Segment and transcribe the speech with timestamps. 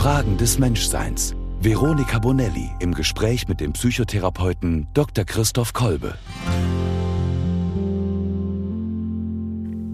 [0.00, 1.34] Fragen des Menschseins.
[1.60, 5.26] Veronika Bonelli im Gespräch mit dem Psychotherapeuten Dr.
[5.26, 6.14] Christoph Kolbe.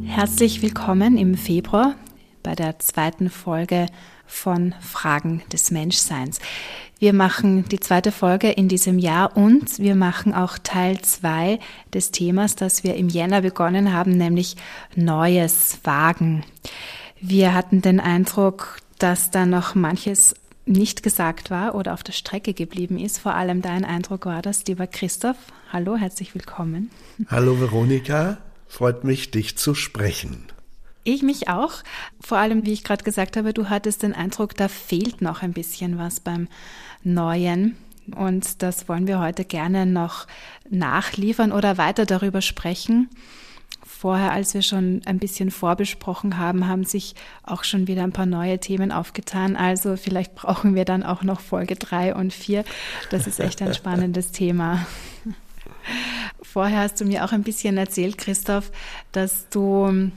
[0.04, 1.96] Herzlich willkommen im Februar
[2.44, 3.86] bei der zweiten Folge
[4.28, 6.38] von Fragen des Menschseins.
[7.00, 11.58] Wir machen die zweite Folge in diesem Jahr und wir machen auch Teil zwei
[11.92, 14.54] des Themas, das wir im Jänner begonnen haben, nämlich
[14.94, 16.44] Neues Wagen.
[17.20, 22.52] Wir hatten den Eindruck, dass da noch manches nicht gesagt war oder auf der Strecke
[22.52, 23.18] geblieben ist.
[23.18, 25.36] Vor allem dein Eindruck war das, lieber Christoph.
[25.72, 26.90] Hallo, herzlich willkommen.
[27.28, 30.44] Hallo Veronika, freut mich, dich zu sprechen.
[31.04, 31.72] Ich mich auch.
[32.20, 35.52] Vor allem, wie ich gerade gesagt habe, du hattest den Eindruck, da fehlt noch ein
[35.52, 36.48] bisschen was beim
[37.04, 37.76] Neuen.
[38.16, 40.26] Und das wollen wir heute gerne noch
[40.68, 43.08] nachliefern oder weiter darüber sprechen.
[44.06, 48.24] Vorher, als wir schon ein bisschen vorbesprochen haben, haben sich auch schon wieder ein paar
[48.24, 49.56] neue Themen aufgetan.
[49.56, 52.64] Also vielleicht brauchen wir dann auch noch Folge drei und vier.
[53.10, 54.86] Das ist echt ein spannendes Thema.
[56.40, 58.70] Vorher hast du mir auch ein bisschen erzählt, Christoph,
[59.10, 60.12] dass du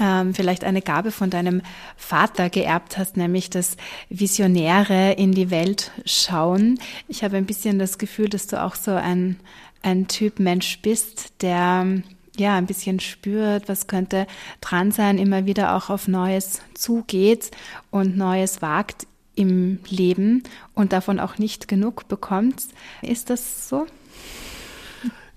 [0.00, 1.60] ähm, vielleicht eine Gabe von deinem
[1.98, 3.76] Vater geerbt hast, nämlich das
[4.08, 6.80] Visionäre in die Welt schauen.
[7.08, 9.38] Ich habe ein bisschen das Gefühl, dass du auch so ein,
[9.82, 12.00] ein Typ Mensch bist, der
[12.40, 14.26] ja ein bisschen spürt, was könnte
[14.60, 17.50] dran sein, immer wieder auch auf Neues zugeht
[17.90, 20.42] und Neues wagt im Leben
[20.74, 22.62] und davon auch nicht genug bekommt.
[23.02, 23.86] Ist das so?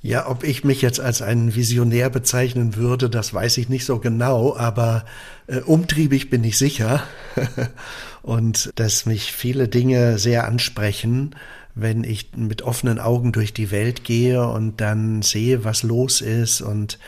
[0.02, 4.00] Ja, ob ich mich jetzt als einen Visionär bezeichnen würde, das weiß ich nicht so
[4.00, 5.04] genau, aber
[5.48, 7.04] äh, umtriebig bin ich sicher
[8.22, 11.36] und dass mich viele Dinge sehr ansprechen,
[11.82, 16.62] wenn ich mit offenen Augen durch die Welt gehe und dann sehe, was los ist
[16.62, 17.00] und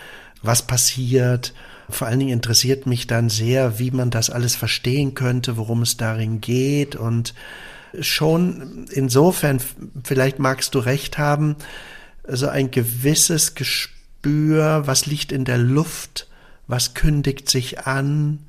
[0.42, 1.54] was passiert.
[1.90, 5.98] Vor allen Dingen interessiert mich dann sehr, wie man das alles verstehen könnte, worum es
[5.98, 7.34] darin geht und
[8.00, 9.60] schon insofern,
[10.04, 11.58] vielleicht magst du recht haben,
[12.28, 16.28] so ein gewisses Gespür, was liegt in der Luft,
[16.68, 18.40] was kündigt sich an,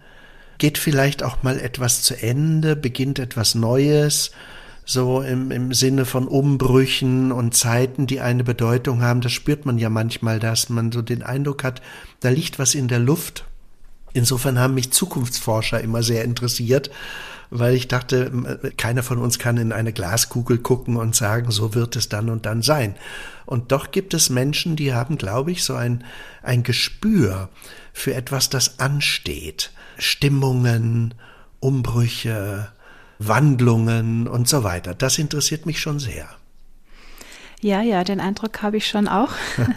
[0.59, 4.31] geht vielleicht auch mal etwas zu Ende, beginnt etwas Neues,
[4.85, 9.21] so im, im Sinne von Umbrüchen und Zeiten, die eine Bedeutung haben.
[9.21, 11.83] Das spürt man ja manchmal, dass man so den Eindruck hat,
[12.21, 13.45] da liegt was in der Luft.
[14.13, 16.91] Insofern haben mich Zukunftsforscher immer sehr interessiert,
[17.51, 21.97] weil ich dachte, keiner von uns kann in eine Glaskugel gucken und sagen, so wird
[21.97, 22.97] es dann und dann sein.
[23.47, 26.05] Und doch gibt es Menschen, die haben, glaube ich, so ein,
[26.43, 27.49] ein Gespür
[27.93, 29.71] für etwas, das ansteht.
[29.99, 31.15] Stimmungen,
[31.61, 32.73] Umbrüche,
[33.29, 34.95] Wandlungen und so weiter.
[34.95, 36.29] Das interessiert mich schon sehr.
[37.61, 39.31] Ja, ja, den Eindruck habe ich schon auch.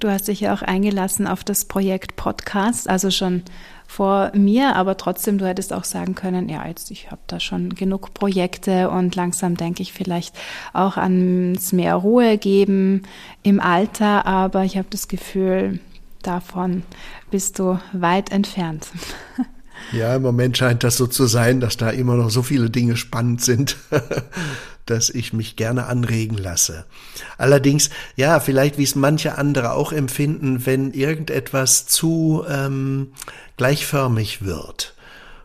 [0.00, 3.42] Du hast dich ja auch eingelassen auf das Projekt Podcast, also schon
[3.86, 7.74] vor mir, aber trotzdem, du hättest auch sagen können, ja, jetzt ich habe da schon
[7.74, 10.36] genug Projekte und langsam denke ich vielleicht
[10.74, 13.04] auch ans mehr Ruhe geben
[13.42, 15.80] im Alter, aber ich habe das Gefühl,
[16.22, 16.82] davon
[17.30, 18.88] bist du weit entfernt.
[19.92, 22.96] Ja, im Moment scheint das so zu sein, dass da immer noch so viele Dinge
[22.96, 23.76] spannend sind,
[24.86, 26.84] dass ich mich gerne anregen lasse.
[27.38, 33.12] Allerdings, ja, vielleicht wie es manche andere auch empfinden, wenn irgendetwas zu ähm,
[33.56, 34.94] gleichförmig wird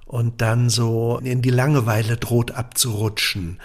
[0.06, 3.60] und dann so in die Langeweile droht abzurutschen,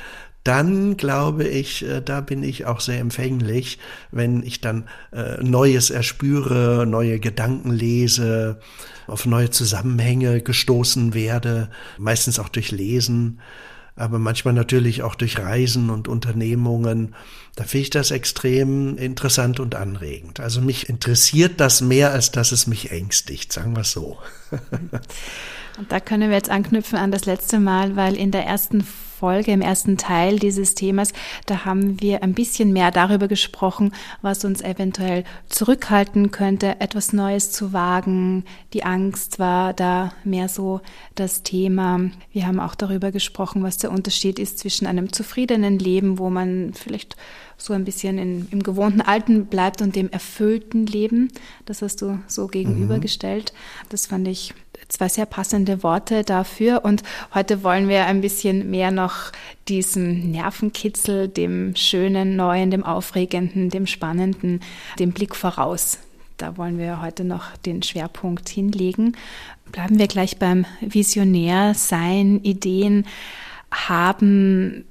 [0.44, 3.78] dann glaube ich, äh, da bin ich auch sehr empfänglich,
[4.10, 8.60] wenn ich dann äh, Neues erspüre, neue Gedanken lese,
[9.06, 13.40] auf neue Zusammenhänge gestoßen werde, meistens auch durch Lesen,
[13.96, 17.14] aber manchmal natürlich auch durch Reisen und Unternehmungen.
[17.54, 20.40] Da finde ich das extrem interessant und anregend.
[20.40, 24.18] Also mich interessiert das mehr, als dass es mich ängstigt, sagen wir es so.
[25.76, 28.86] Und da können wir jetzt anknüpfen an das letzte Mal, weil in der ersten
[29.24, 31.14] Folge, im ersten Teil dieses Themas,
[31.46, 37.50] da haben wir ein bisschen mehr darüber gesprochen, was uns eventuell zurückhalten könnte, etwas Neues
[37.50, 38.44] zu wagen.
[38.74, 40.82] Die Angst war da mehr so
[41.14, 42.10] das Thema.
[42.32, 46.74] Wir haben auch darüber gesprochen, was der Unterschied ist zwischen einem zufriedenen Leben, wo man
[46.74, 47.16] vielleicht
[47.56, 51.30] so ein bisschen in, im gewohnten Alten bleibt und dem erfüllten Leben.
[51.64, 53.54] Das hast du so gegenübergestellt.
[53.54, 53.86] Mhm.
[53.88, 54.52] Das fand ich
[54.88, 56.84] zwei sehr passende Worte dafür.
[56.84, 57.02] Und
[57.34, 59.32] heute wollen wir ein bisschen mehr noch
[59.68, 64.60] diesem Nervenkitzel, dem schönen, neuen, dem aufregenden, dem spannenden,
[64.98, 65.98] dem Blick voraus.
[66.36, 69.16] Da wollen wir heute noch den Schwerpunkt hinlegen.
[69.70, 73.06] Bleiben wir gleich beim Visionär sein, Ideen
[73.70, 74.84] haben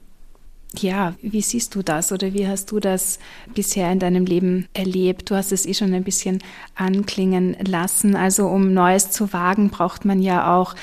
[0.80, 3.20] ja, wie siehst du das oder wie hast du das
[3.54, 5.30] bisher in deinem Leben erlebt?
[5.30, 6.40] Du hast es eh schon ein bisschen
[6.75, 8.16] anklingen lassen.
[8.16, 10.75] Also um Neues zu wagen, braucht man ja auch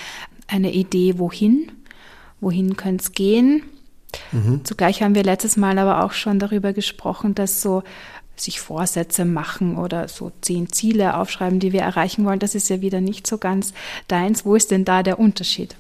[0.47, 1.73] eine Idee, wohin.
[2.41, 3.63] wohin könnte es gehen.
[4.33, 4.65] Mhm.
[4.65, 7.83] Zugleich haben wir letztes Mal aber auch schon darüber gesprochen, dass so
[8.37, 12.81] sich Vorsätze machen oder so zehn Ziele aufschreiben, die wir erreichen wollen, das ist ja
[12.81, 13.75] wieder nicht so ganz
[14.09, 14.45] deins.
[14.45, 15.77] Wo ist denn da der Unterschied?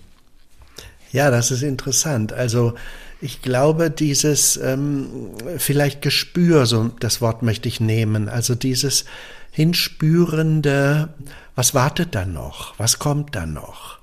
[1.12, 2.32] Ja, das ist interessant.
[2.32, 2.74] Also
[3.20, 5.08] ich glaube, dieses ähm,
[5.58, 9.04] vielleicht Gespür, so das Wort möchte ich nehmen, also dieses
[9.50, 11.10] hinspürende,
[11.54, 13.98] was wartet da noch, was kommt da noch?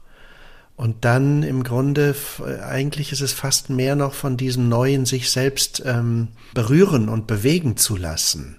[0.75, 2.15] Und dann im Grunde,
[2.63, 7.77] eigentlich ist es fast mehr noch von diesem Neuen sich selbst ähm, berühren und bewegen
[7.77, 8.57] zu lassen.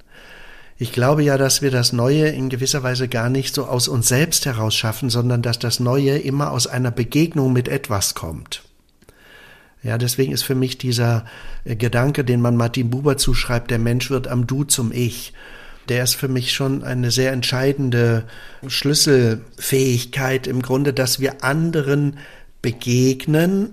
[0.78, 4.08] Ich glaube ja, dass wir das Neue in gewisser Weise gar nicht so aus uns
[4.08, 8.67] selbst heraus schaffen, sondern dass das Neue immer aus einer Begegnung mit etwas kommt.
[9.82, 11.24] Ja, deswegen ist für mich dieser
[11.64, 15.32] äh, Gedanke, den man Martin Buber zuschreibt, der Mensch wird am Du zum Ich,
[15.88, 18.24] der ist für mich schon eine sehr entscheidende
[18.66, 22.18] Schlüsselfähigkeit im Grunde, dass wir anderen
[22.60, 23.72] begegnen,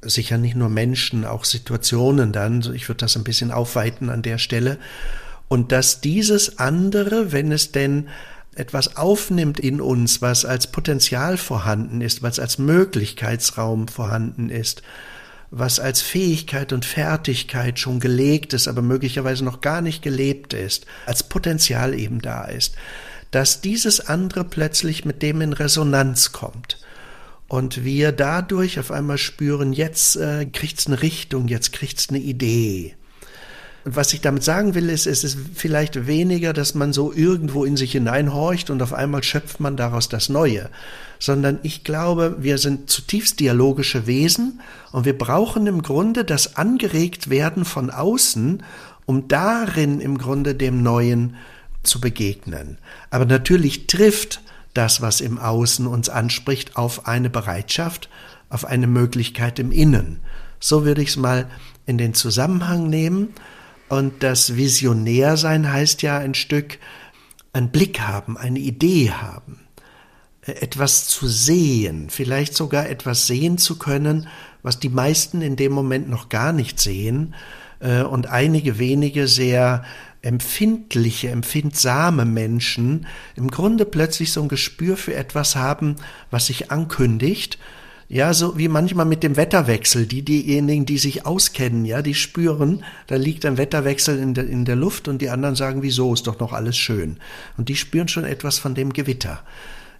[0.00, 4.38] sicher nicht nur Menschen, auch Situationen dann, ich würde das ein bisschen aufweiten an der
[4.38, 4.78] Stelle,
[5.48, 8.08] und dass dieses andere, wenn es denn
[8.54, 14.82] etwas aufnimmt in uns, was als Potenzial vorhanden ist, was als Möglichkeitsraum vorhanden ist,
[15.54, 20.86] was als Fähigkeit und Fertigkeit schon gelegt ist, aber möglicherweise noch gar nicht gelebt ist,
[21.04, 22.74] als Potenzial eben da ist,
[23.30, 26.78] dass dieses andere plötzlich mit dem in Resonanz kommt.
[27.48, 32.94] Und wir dadurch auf einmal spüren, jetzt äh, kriegt's eine Richtung, jetzt kriegt's eine Idee.
[33.84, 37.66] Und was ich damit sagen will, ist, es ist vielleicht weniger, dass man so irgendwo
[37.66, 40.70] in sich hineinhorcht und auf einmal schöpft man daraus das Neue,
[41.22, 44.60] sondern ich glaube, wir sind zutiefst dialogische Wesen
[44.90, 48.64] und wir brauchen im Grunde das angeregt werden von außen,
[49.06, 51.36] um darin im Grunde dem Neuen
[51.84, 52.78] zu begegnen.
[53.10, 54.40] Aber natürlich trifft
[54.74, 58.08] das, was im Außen uns anspricht, auf eine Bereitschaft,
[58.50, 60.18] auf eine Möglichkeit im Innen.
[60.58, 61.48] So würde ich es mal
[61.86, 63.28] in den Zusammenhang nehmen.
[63.88, 66.78] Und das Visionärsein heißt ja ein Stück
[67.52, 69.60] einen Blick haben, eine Idee haben
[70.42, 74.26] etwas zu sehen, vielleicht sogar etwas sehen zu können,
[74.62, 77.34] was die meisten in dem Moment noch gar nicht sehen
[77.78, 79.84] äh, und einige wenige sehr
[80.20, 83.06] empfindliche, empfindsame Menschen
[83.36, 85.96] im Grunde plötzlich so ein Gespür für etwas haben,
[86.30, 87.58] was sich ankündigt.
[88.08, 90.06] Ja, so wie manchmal mit dem Wetterwechsel.
[90.06, 94.64] Die, diejenigen, die sich auskennen, ja, die spüren, da liegt ein Wetterwechsel in der, in
[94.64, 97.16] der Luft und die anderen sagen, wieso, ist doch noch alles schön.
[97.56, 99.42] Und die spüren schon etwas von dem Gewitter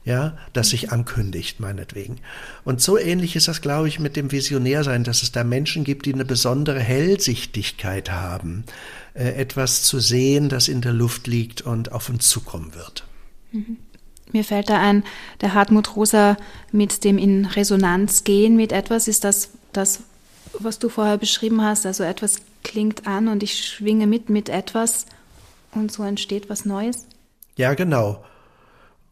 [0.04, 2.18] ja, das sich ankündigt, meinetwegen.
[2.64, 6.06] Und so ähnlich ist das, glaube ich, mit dem Visionärsein, dass es da Menschen gibt,
[6.06, 8.64] die eine besondere Hellsichtigkeit haben,
[9.14, 13.04] äh, etwas zu sehen, das in der Luft liegt und auf uns zukommen wird.
[13.52, 13.76] Mhm.
[14.32, 15.04] Mir fällt da ein,
[15.40, 16.36] der Hartmut Rosa
[16.72, 20.00] mit dem in Resonanz gehen mit etwas, ist das das,
[20.58, 25.06] was du vorher beschrieben hast, also etwas klingt an und ich schwinge mit mit etwas
[25.72, 27.06] und so entsteht was Neues?
[27.56, 28.24] Ja, genau.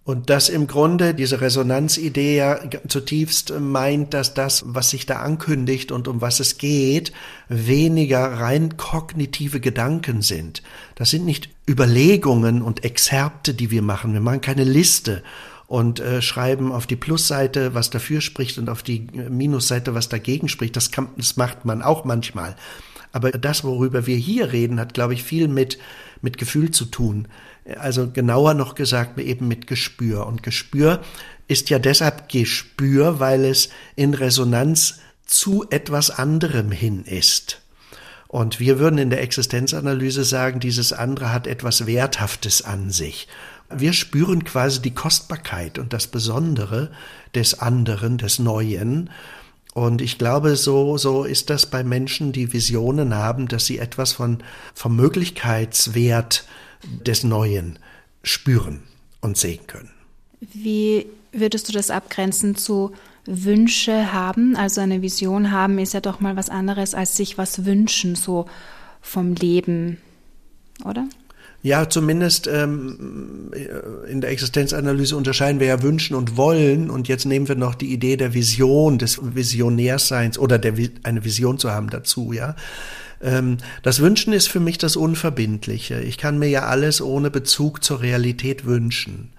[0.03, 2.59] Und das im Grunde, diese Resonanzidee ja
[2.89, 7.13] zutiefst meint, dass das, was sich da ankündigt und um was es geht,
[7.49, 10.63] weniger rein kognitive Gedanken sind.
[10.95, 14.15] Das sind nicht Überlegungen und Exzerpte, die wir machen.
[14.15, 15.23] Wir machen keine Liste
[15.67, 20.09] und äh, schreiben auf die Plusseite, was dafür spricht und auf die äh, Minusseite, was
[20.09, 20.75] dagegen spricht.
[20.75, 22.57] Das, kann, das macht man auch manchmal.
[23.13, 25.79] Aber das, worüber wir hier reden, hat, glaube ich, viel mit,
[26.23, 27.29] mit Gefühl zu tun.
[27.79, 30.27] Also genauer noch gesagt, eben mit Gespür.
[30.27, 31.03] Und Gespür
[31.49, 37.61] ist ja deshalb Gespür, weil es in Resonanz zu etwas anderem hin ist.
[38.29, 43.27] Und wir würden in der Existenzanalyse sagen, dieses andere hat etwas Werthaftes an sich.
[43.69, 46.93] Wir spüren quasi die Kostbarkeit und das Besondere
[47.35, 49.11] des anderen, des Neuen.
[49.75, 54.13] Und ich glaube, so, so ist das bei Menschen, die Visionen haben, dass sie etwas
[54.13, 54.39] von,
[54.75, 56.45] vom Möglichkeitswert
[57.07, 57.79] des Neuen
[58.23, 58.83] spüren
[59.21, 59.91] und sehen können.
[60.41, 62.93] Wie würdest du das abgrenzen zu
[63.27, 64.57] Wünsche haben?
[64.57, 68.47] Also eine Vision haben ist ja doch mal was anderes als sich was wünschen, so
[69.01, 69.99] vom Leben,
[70.85, 71.07] oder?
[71.63, 73.51] Ja, zumindest ähm,
[74.09, 76.89] in der Existenzanalyse unterscheiden wir ja Wünschen und Wollen.
[76.89, 81.59] Und jetzt nehmen wir noch die Idee der Vision, des Visionärseins oder der, eine Vision
[81.59, 82.57] zu haben dazu, ja.
[83.23, 86.01] Ähm, das Wünschen ist für mich das Unverbindliche.
[86.01, 89.31] Ich kann mir ja alles ohne Bezug zur Realität wünschen.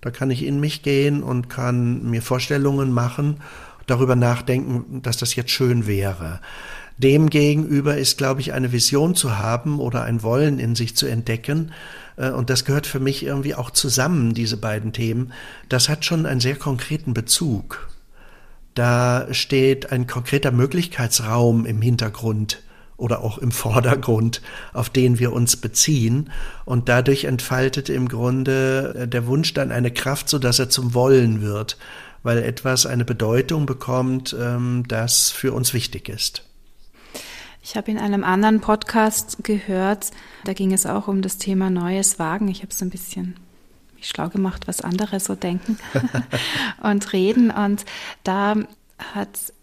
[0.00, 3.38] Da kann ich in mich gehen und kann mir Vorstellungen machen,
[3.86, 6.40] darüber nachdenken, dass das jetzt schön wäre.
[6.98, 11.72] Demgegenüber ist, glaube ich, eine Vision zu haben oder ein Wollen in sich zu entdecken.
[12.16, 15.32] Äh, und das gehört für mich irgendwie auch zusammen, diese beiden Themen.
[15.68, 17.88] Das hat schon einen sehr konkreten Bezug.
[18.74, 22.60] da steht ein konkreter Möglichkeitsraum im Hintergrund
[22.96, 26.30] oder auch im Vordergrund, auf den wir uns beziehen.
[26.64, 30.94] Und dadurch entfaltet im Grunde äh, der Wunsch dann eine Kraft, so dass er zum
[30.94, 31.76] Wollen wird,
[32.22, 36.44] weil etwas eine Bedeutung bekommt, ähm, das für uns wichtig ist.
[37.66, 40.10] Ich habe in einem anderen Podcast gehört,
[40.44, 42.48] da ging es auch um das Thema Neues Wagen.
[42.48, 43.36] Ich habe es ein bisschen
[44.02, 45.78] schlau gemacht, was andere so denken
[46.82, 47.50] und reden.
[47.50, 47.86] Und
[48.22, 48.56] da
[48.98, 49.54] hat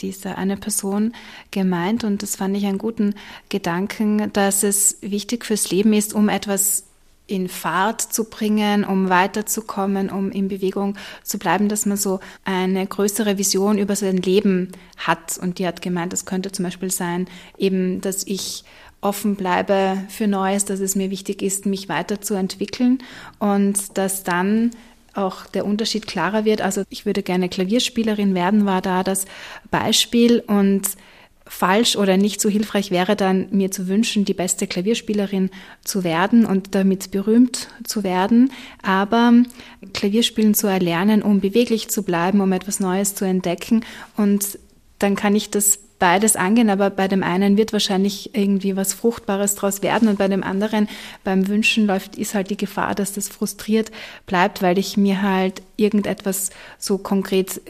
[0.00, 1.14] diese eine Person
[1.50, 3.14] gemeint, und das fand ich einen guten
[3.48, 6.84] Gedanken, dass es wichtig fürs Leben ist, um etwas
[7.26, 12.86] in Fahrt zu bringen, um weiterzukommen, um in Bewegung zu bleiben, dass man so eine
[12.86, 15.38] größere Vision über sein Leben hat.
[15.38, 17.26] Und die hat gemeint, das könnte zum Beispiel sein,
[17.58, 18.64] eben, dass ich
[19.00, 23.02] offen bleibe für Neues, dass es mir wichtig ist, mich weiterzuentwickeln
[23.38, 24.70] und dass dann
[25.14, 26.60] auch der Unterschied klarer wird.
[26.60, 29.26] Also ich würde gerne Klavierspielerin werden, war da das
[29.70, 30.88] Beispiel und
[31.46, 35.50] falsch oder nicht so hilfreich wäre dann mir zu wünschen, die beste Klavierspielerin
[35.84, 39.32] zu werden und damit berühmt zu werden, aber
[39.92, 43.84] Klavierspielen zu erlernen, um beweglich zu bleiben, um etwas Neues zu entdecken.
[44.16, 44.58] Und
[44.98, 49.54] dann kann ich das beides angehen, aber bei dem einen wird wahrscheinlich irgendwie was Fruchtbares
[49.54, 50.88] draus werden und bei dem anderen
[51.24, 53.90] beim Wünschen läuft, ist halt die Gefahr, dass das frustriert
[54.26, 57.60] bleibt, weil ich mir halt irgendetwas so konkret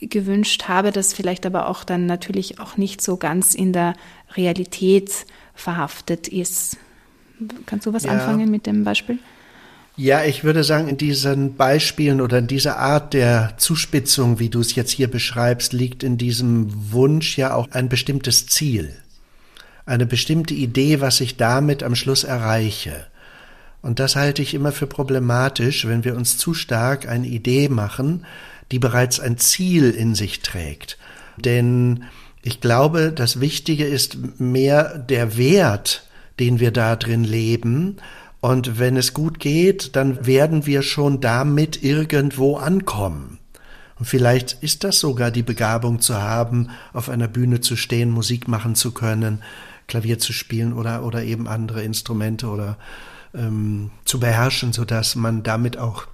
[0.00, 3.94] gewünscht habe, das vielleicht aber auch dann natürlich auch nicht so ganz in der
[4.34, 6.76] Realität verhaftet ist.
[7.66, 8.12] Kannst du was ja.
[8.12, 9.18] anfangen mit dem Beispiel?
[9.98, 14.60] Ja, ich würde sagen, in diesen Beispielen oder in dieser Art der Zuspitzung, wie du
[14.60, 18.94] es jetzt hier beschreibst, liegt in diesem Wunsch ja auch ein bestimmtes Ziel.
[19.86, 23.06] Eine bestimmte Idee, was ich damit am Schluss erreiche.
[23.80, 28.26] Und das halte ich immer für problematisch, wenn wir uns zu stark eine Idee machen,
[28.72, 30.98] die bereits ein Ziel in sich trägt.
[31.38, 32.04] Denn
[32.42, 36.06] ich glaube, das Wichtige ist mehr der Wert,
[36.38, 37.96] den wir da drin leben,
[38.46, 43.40] und wenn es gut geht, dann werden wir schon damit irgendwo ankommen.
[43.98, 48.46] Und vielleicht ist das sogar die Begabung zu haben, auf einer Bühne zu stehen, Musik
[48.46, 49.42] machen zu können,
[49.88, 52.78] Klavier zu spielen oder, oder eben andere Instrumente oder
[53.34, 56.06] ähm, zu beherrschen, so dass man damit auch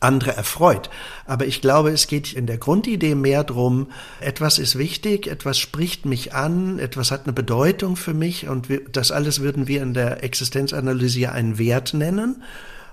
[0.00, 0.90] andere erfreut.
[1.26, 3.88] Aber ich glaube, es geht in der Grundidee mehr drum,
[4.20, 8.80] etwas ist wichtig, etwas spricht mich an, etwas hat eine Bedeutung für mich und wir,
[8.90, 12.42] das alles würden wir in der Existenzanalyse einen Wert nennen.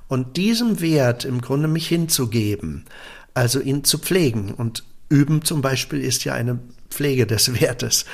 [0.08, 2.86] Und diesem Wert im Grunde mich hinzugeben,
[3.34, 4.54] also ihn zu pflegen.
[4.54, 8.06] Und üben zum Beispiel ist ja eine Pflege des Wertes.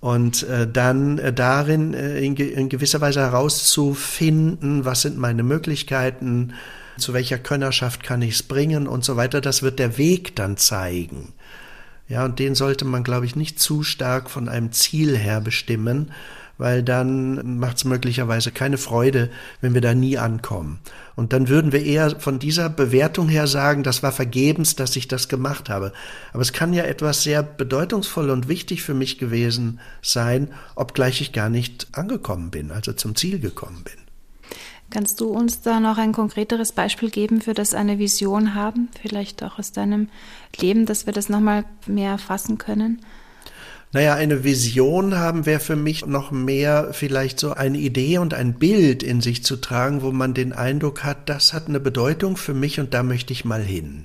[0.00, 6.54] Und äh, dann äh, darin äh, in, in gewisser Weise herauszufinden, was sind meine Möglichkeiten,
[6.98, 9.40] zu welcher Könnerschaft kann ich es bringen und so weiter.
[9.40, 11.32] Das wird der Weg dann zeigen.
[12.08, 16.12] Ja, und den sollte man, glaube ich, nicht zu stark von einem Ziel her bestimmen,
[16.58, 19.30] weil dann macht es möglicherweise keine Freude,
[19.60, 20.78] wenn wir da nie ankommen.
[21.16, 25.08] Und dann würden wir eher von dieser Bewertung her sagen, das war vergebens, dass ich
[25.08, 25.92] das gemacht habe.
[26.32, 31.32] Aber es kann ja etwas sehr bedeutungsvoll und wichtig für mich gewesen sein, obgleich ich
[31.32, 34.11] gar nicht angekommen bin, also zum Ziel gekommen bin.
[34.92, 39.42] Kannst du uns da noch ein konkreteres Beispiel geben, für das eine Vision haben, vielleicht
[39.42, 40.10] auch aus deinem
[40.60, 43.00] Leben, dass wir das nochmal mehr fassen können?
[43.92, 48.58] Naja, eine Vision haben wäre für mich noch mehr vielleicht so eine Idee und ein
[48.58, 52.52] Bild in sich zu tragen, wo man den Eindruck hat, das hat eine Bedeutung für
[52.52, 54.04] mich und da möchte ich mal hin.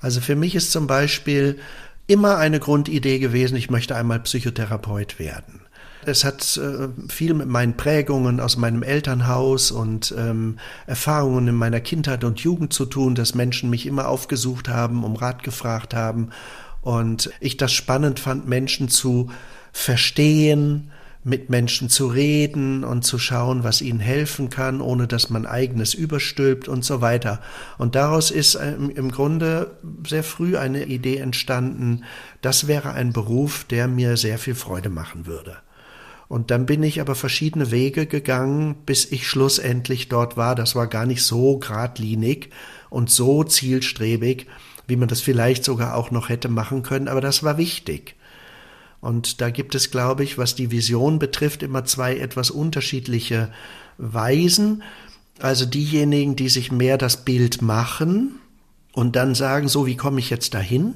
[0.00, 1.58] Also für mich ist zum Beispiel
[2.06, 5.62] immer eine Grundidee gewesen, ich möchte einmal Psychotherapeut werden.
[6.08, 11.80] Es hat äh, viel mit meinen Prägungen aus meinem Elternhaus und ähm, Erfahrungen in meiner
[11.80, 16.30] Kindheit und Jugend zu tun, dass Menschen mich immer aufgesucht haben, um Rat gefragt haben.
[16.80, 19.30] Und ich das spannend fand, Menschen zu
[19.72, 20.90] verstehen,
[21.24, 25.92] mit Menschen zu reden und zu schauen, was ihnen helfen kann, ohne dass man eigenes
[25.92, 27.40] überstülpt und so weiter.
[27.76, 32.04] Und daraus ist ähm, im Grunde sehr früh eine Idee entstanden,
[32.40, 35.58] das wäre ein Beruf, der mir sehr viel Freude machen würde.
[36.28, 40.54] Und dann bin ich aber verschiedene Wege gegangen, bis ich schlussendlich dort war.
[40.54, 42.50] Das war gar nicht so geradlinig
[42.90, 44.46] und so zielstrebig,
[44.86, 48.14] wie man das vielleicht sogar auch noch hätte machen können, aber das war wichtig.
[49.00, 53.52] Und da gibt es, glaube ich, was die Vision betrifft, immer zwei etwas unterschiedliche
[53.96, 54.82] Weisen.
[55.38, 58.40] Also diejenigen, die sich mehr das Bild machen
[58.92, 60.94] und dann sagen, so wie komme ich jetzt dahin?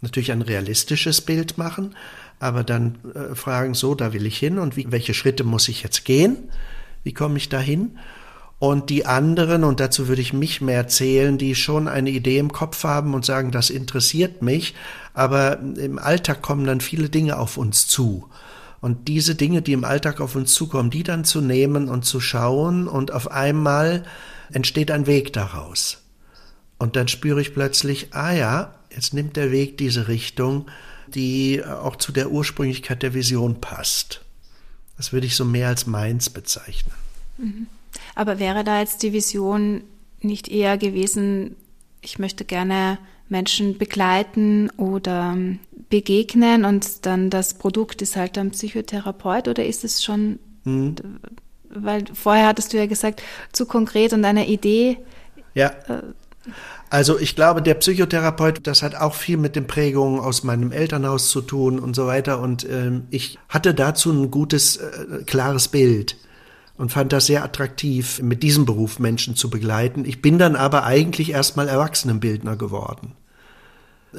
[0.00, 1.94] Natürlich ein realistisches Bild machen,
[2.42, 5.82] aber dann äh, fragen, so, da will ich hin und wie, welche Schritte muss ich
[5.84, 6.50] jetzt gehen?
[7.04, 7.98] Wie komme ich dahin?
[8.58, 12.52] Und die anderen, und dazu würde ich mich mehr zählen, die schon eine Idee im
[12.52, 14.74] Kopf haben und sagen, das interessiert mich,
[15.14, 18.28] aber im Alltag kommen dann viele Dinge auf uns zu.
[18.80, 22.18] Und diese Dinge, die im Alltag auf uns zukommen, die dann zu nehmen und zu
[22.18, 24.02] schauen und auf einmal
[24.52, 26.02] entsteht ein Weg daraus.
[26.78, 30.66] Und dann spüre ich plötzlich, ah ja, jetzt nimmt der Weg diese Richtung,
[31.14, 34.22] die auch zu der Ursprünglichkeit der Vision passt.
[34.96, 36.94] Das würde ich so mehr als meins bezeichnen.
[37.38, 37.66] Mhm.
[38.14, 39.82] Aber wäre da jetzt die Vision
[40.20, 41.56] nicht eher gewesen,
[42.00, 45.36] ich möchte gerne Menschen begleiten oder
[45.88, 50.96] begegnen und dann das Produkt ist halt ein Psychotherapeut oder ist es schon, mhm.
[51.68, 54.98] weil vorher hattest du ja gesagt, zu konkret und eine Idee.
[55.54, 55.72] Ja.
[56.90, 61.28] Also ich glaube, der Psychotherapeut, das hat auch viel mit den Prägungen aus meinem Elternhaus
[61.30, 62.40] zu tun und so weiter.
[62.40, 66.16] Und ähm, ich hatte dazu ein gutes, äh, klares Bild
[66.76, 70.04] und fand das sehr attraktiv, mit diesem Beruf Menschen zu begleiten.
[70.04, 73.14] Ich bin dann aber eigentlich erstmal Erwachsenenbildner geworden.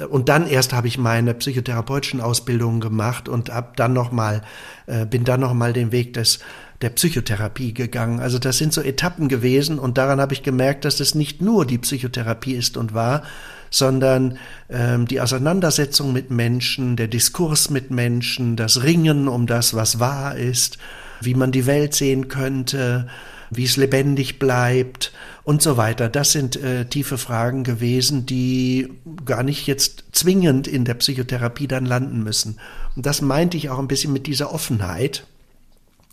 [0.08, 4.42] Und dann erst habe ich meine psychotherapeutischen Ausbildungen gemacht und hab dann noch mal,
[4.86, 6.40] äh, bin dann noch mal den Weg des
[6.82, 8.20] der Psychotherapie gegangen.
[8.20, 11.64] Also das sind so Etappen gewesen und daran habe ich gemerkt, dass es nicht nur
[11.64, 13.22] die Psychotherapie ist und war,
[13.70, 19.98] sondern ähm, die Auseinandersetzung mit Menschen, der Diskurs mit Menschen, das Ringen um das, was
[19.98, 20.78] wahr ist,
[21.20, 23.06] wie man die Welt sehen könnte,
[23.50, 26.08] wie es lebendig bleibt und so weiter.
[26.08, 28.88] Das sind äh, tiefe Fragen gewesen, die
[29.24, 32.58] gar nicht jetzt zwingend in der Psychotherapie dann landen müssen.
[32.96, 35.26] Und das meinte ich auch ein bisschen mit dieser Offenheit.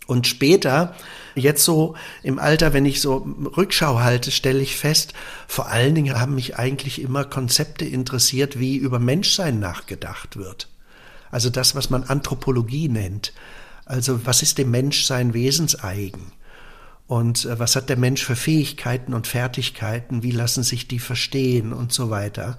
[0.06, 0.94] Und später,
[1.34, 5.14] jetzt so im Alter, wenn ich so Rückschau halte, stelle ich fest,
[5.46, 10.68] vor allen Dingen haben mich eigentlich immer Konzepte interessiert, wie über Menschsein nachgedacht wird.
[11.30, 13.32] Also das, was man Anthropologie nennt.
[13.84, 16.32] Also was ist dem Mensch sein Wesenseigen?
[17.12, 20.22] Und äh, was hat der Mensch für Fähigkeiten und Fertigkeiten?
[20.22, 22.56] Wie lassen sich die verstehen und so weiter?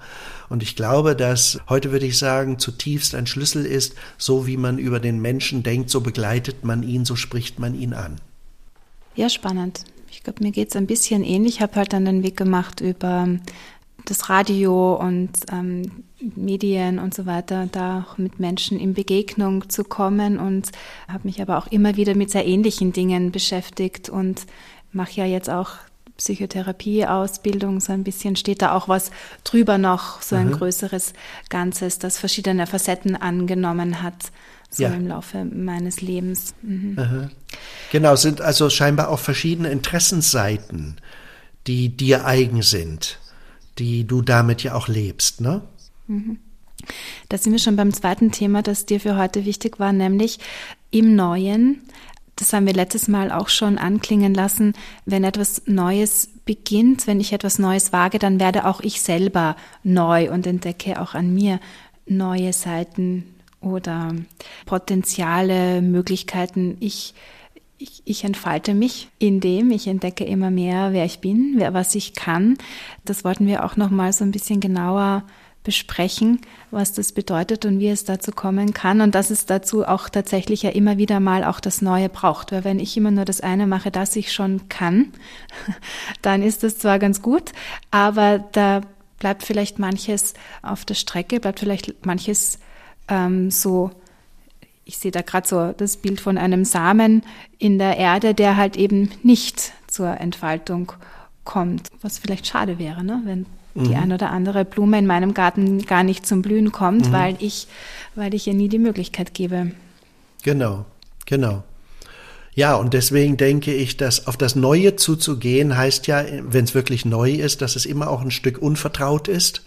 [0.48, 4.78] Und ich glaube, dass heute würde ich sagen, zutiefst ein Schlüssel ist, so wie man
[4.78, 8.18] über den Menschen denkt, so begleitet man ihn, so spricht man ihn an.
[9.16, 9.86] Ja, spannend.
[10.12, 11.56] Ich glaube, mir geht es ein bisschen ähnlich.
[11.56, 13.28] Ich habe halt dann den Weg gemacht über
[14.06, 16.04] das Radio und ähm,
[16.36, 20.72] Medien und so weiter, da auch mit Menschen in Begegnung zu kommen und
[21.08, 24.46] habe mich aber auch immer wieder mit sehr ähnlichen Dingen beschäftigt und
[24.92, 25.72] mache ja jetzt auch
[26.18, 29.12] Psychotherapie-Ausbildung, so ein bisschen steht da auch was
[29.44, 30.54] drüber noch, so ein mhm.
[30.54, 31.14] größeres
[31.50, 34.32] Ganzes, das verschiedene Facetten angenommen hat,
[34.70, 34.90] so ja.
[34.90, 36.54] im Laufe meines Lebens.
[36.62, 37.32] Mhm.
[37.92, 40.98] Genau, sind also scheinbar auch verschiedene Interessensseiten,
[41.66, 43.18] die dir eigen sind
[43.80, 45.62] die du damit ja auch lebst, ne?
[46.08, 46.40] Mhm.
[47.30, 50.40] Da sind wir schon beim zweiten Thema, das dir für heute wichtig war, nämlich
[50.92, 51.82] im Neuen.
[52.36, 54.74] Das haben wir letztes Mal auch schon anklingen lassen.
[55.06, 60.32] Wenn etwas Neues beginnt, wenn ich etwas Neues wage, dann werde auch ich selber neu
[60.32, 61.60] und entdecke auch an mir
[62.06, 63.24] neue Seiten
[63.62, 64.14] oder
[64.66, 66.76] Potenziale, Möglichkeiten.
[66.80, 67.14] Ich
[67.84, 71.94] ich, ich entfalte mich in dem, ich entdecke immer mehr, wer ich bin, wer, was
[71.96, 72.58] ich kann.
[73.04, 75.24] Das wollten wir auch noch mal so ein bisschen genauer
[75.66, 76.40] besprechen,
[76.72, 80.64] was das bedeutet und wie es dazu kommen kann und dass es dazu auch tatsächlich
[80.64, 82.54] ja immer wieder mal auch das Neue braucht.
[82.54, 85.12] Weil wenn ich immer nur das eine mache, das ich schon kann,
[86.22, 87.52] dann ist das zwar ganz gut,
[87.92, 88.82] aber da
[89.20, 92.60] bleibt vielleicht manches auf der Strecke, bleibt vielleicht manches
[93.10, 93.92] ähm, so
[94.86, 97.24] ich sehe da gerade so das Bild von einem Samen
[97.58, 100.92] in der Erde, der halt eben nicht zur Entfaltung
[101.44, 103.22] kommt, was vielleicht schade wäre, ne?
[103.26, 103.88] wenn mhm.
[103.88, 107.14] die ein oder andere Blume in meinem Garten gar nicht zum Blühen kommt, mhm.
[107.14, 107.68] weil ich,
[108.16, 109.72] weil ich ihr nie die Möglichkeit gebe.
[110.44, 110.86] Genau,
[111.26, 111.64] genau.
[112.56, 117.04] Ja, und deswegen denke ich, dass auf das Neue zuzugehen heißt ja, wenn es wirklich
[117.04, 119.64] neu ist, dass es immer auch ein Stück unvertraut ist,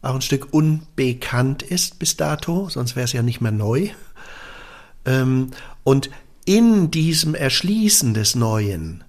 [0.00, 3.90] auch ein Stück unbekannt ist bis dato, sonst wäre es ja nicht mehr neu.
[5.04, 5.50] Ähm,
[5.82, 6.10] und
[6.44, 9.04] in diesem Erschließen des Neuen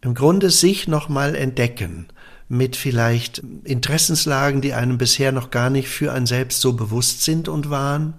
[0.00, 2.08] im Grunde sich nochmal entdecken
[2.48, 7.48] mit vielleicht Interessenslagen, die einem bisher noch gar nicht für ein Selbst so bewusst sind
[7.48, 8.14] und waren,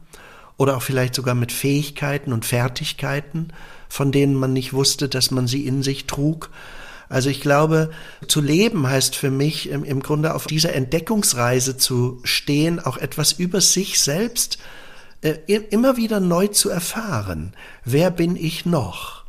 [0.58, 3.50] oder auch vielleicht sogar mit Fähigkeiten und Fertigkeiten,
[3.90, 6.50] von denen man nicht wusste, dass man sie in sich trug.
[7.10, 7.92] Also ich glaube,
[8.28, 13.62] zu leben heißt für mich im, Grunde auf dieser Entdeckungsreise zu stehen, auch etwas über
[13.62, 14.58] sich selbst
[15.48, 17.54] immer wieder neu zu erfahren,
[17.86, 19.24] wer bin ich noch?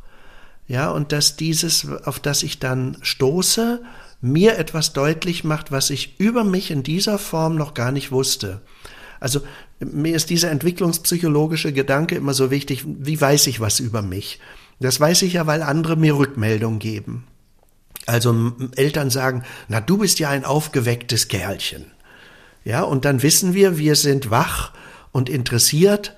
[0.67, 3.81] Ja, und dass dieses, auf das ich dann stoße,
[4.21, 8.61] mir etwas deutlich macht, was ich über mich in dieser Form noch gar nicht wusste.
[9.19, 9.41] Also
[9.79, 14.39] mir ist dieser entwicklungspsychologische Gedanke immer so wichtig, wie weiß ich was über mich?
[14.79, 17.25] Das weiß ich ja, weil andere mir Rückmeldung geben.
[18.07, 21.85] Also Eltern sagen, na du bist ja ein aufgewecktes Kerlchen.
[22.63, 24.71] Ja, und dann wissen wir, wir sind wach
[25.15, 26.13] und interessiert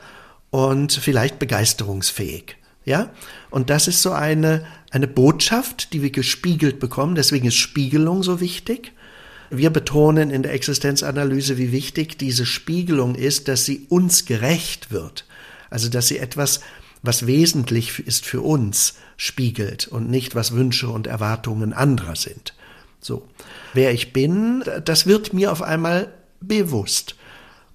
[0.49, 2.57] und vielleicht begeisterungsfähig.
[2.83, 3.11] Ja,
[3.51, 7.13] und das ist so eine, eine Botschaft, die wir gespiegelt bekommen.
[7.13, 8.93] Deswegen ist Spiegelung so wichtig.
[9.51, 15.25] Wir betonen in der Existenzanalyse, wie wichtig diese Spiegelung ist, dass sie uns gerecht wird.
[15.69, 16.61] Also, dass sie etwas,
[17.03, 22.55] was wesentlich ist für uns, spiegelt und nicht, was Wünsche und Erwartungen anderer sind.
[22.99, 23.27] So.
[23.75, 27.13] Wer ich bin, das wird mir auf einmal bewusst.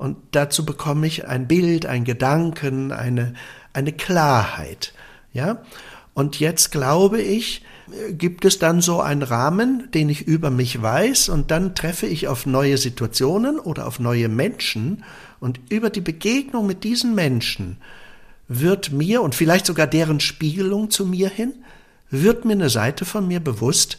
[0.03, 3.35] Und dazu bekomme ich ein Bild, ein Gedanken, eine,
[3.73, 4.95] eine Klarheit.
[5.33, 5.63] Ja?
[6.13, 7.63] Und jetzt glaube ich,
[8.11, 12.27] gibt es dann so einen Rahmen, den ich über mich weiß und dann treffe ich
[12.27, 15.05] auf neue Situationen oder auf neue Menschen
[15.39, 17.77] und über die Begegnung mit diesen Menschen
[18.49, 21.53] wird mir und vielleicht sogar deren Spiegelung zu mir hin,
[22.11, 23.99] wird mir eine Seite von mir bewusst,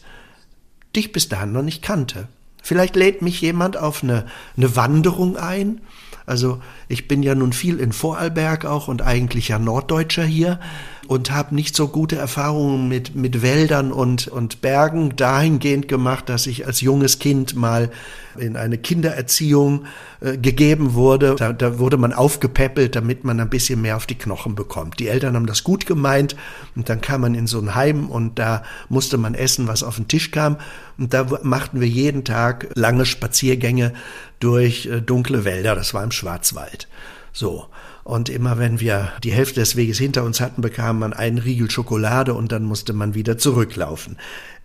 [0.96, 2.28] die ich bis dahin noch nicht kannte.
[2.64, 5.82] Vielleicht lädt mich jemand auf eine, eine Wanderung ein.
[6.26, 10.62] Also ich bin ja nun viel in Vorarlberg auch und eigentlich ja Norddeutscher hier
[11.08, 16.48] und habe nicht so gute Erfahrungen mit, mit Wäldern und, und Bergen dahingehend gemacht, dass
[16.48, 17.92] ich als junges Kind mal
[18.38, 19.86] in eine Kindererziehung
[20.22, 21.36] äh, gegeben wurde.
[21.38, 25.00] Da, da wurde man aufgepäppelt, damit man ein bisschen mehr auf die Knochen bekommt.
[25.00, 26.36] Die Eltern haben das gut gemeint
[26.76, 29.98] und dann kam man in so ein Heim und da musste man essen, was auf
[29.98, 30.58] den Tisch kam.
[30.98, 33.94] Und da machten wir jeden Tag lange Spaziergänge
[34.40, 35.76] durch äh, dunkle Wälder.
[35.76, 36.88] Das war im Schwarzwald.
[37.32, 37.68] So.
[38.04, 41.72] Und immer wenn wir die Hälfte des Weges hinter uns hatten, bekam man einen Riegel
[41.72, 44.18] Schokolade und dann musste man wieder zurücklaufen.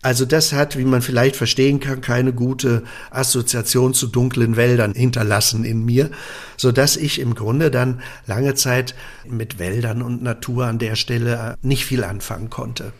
[0.03, 5.65] Also das hat, wie man vielleicht verstehen kann, keine gute Assoziation zu dunklen Wäldern hinterlassen
[5.65, 6.11] in mir,
[6.57, 8.95] so dass ich im Grunde dann lange Zeit
[9.29, 12.93] mit Wäldern und Natur an der Stelle nicht viel anfangen konnte.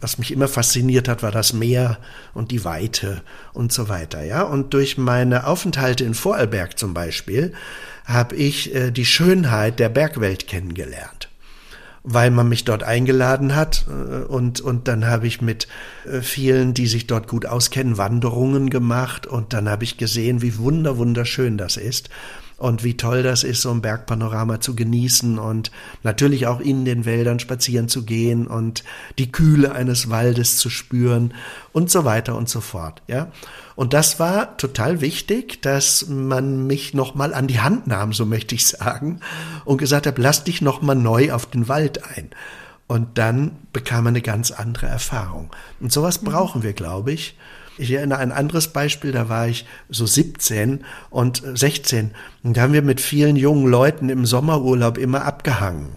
[0.00, 1.98] Was mich immer fasziniert hat, war das Meer
[2.34, 3.22] und die Weite
[3.52, 4.42] und so weiter, ja.
[4.42, 7.54] Und durch meine Aufenthalte in Vorarlberg zum Beispiel
[8.06, 11.28] habe ich äh, die Schönheit der Bergwelt kennengelernt
[12.08, 15.66] weil man mich dort eingeladen hat äh, und und dann habe ich mit
[16.04, 20.56] äh, vielen, die sich dort gut auskennen, Wanderungen gemacht und dann habe ich gesehen, wie
[20.56, 22.08] wunder wunderschön das ist
[22.58, 25.72] und wie toll das ist, so ein Bergpanorama zu genießen und
[26.04, 28.84] natürlich auch in den Wäldern spazieren zu gehen und
[29.18, 31.34] die Kühle eines Waldes zu spüren
[31.72, 33.32] und so weiter und so fort, ja.
[33.76, 38.54] Und das war total wichtig, dass man mich nochmal an die Hand nahm, so möchte
[38.54, 39.20] ich sagen,
[39.66, 42.30] und gesagt hat, lass dich nochmal neu auf den Wald ein.
[42.88, 45.50] Und dann bekam man eine ganz andere Erfahrung.
[45.80, 46.26] Und sowas mhm.
[46.26, 47.36] brauchen wir, glaube ich.
[47.78, 52.12] Ich erinnere ein anderes Beispiel, da war ich so 17 und 16.
[52.42, 55.96] Und da haben wir mit vielen jungen Leuten im Sommerurlaub immer abgehangen.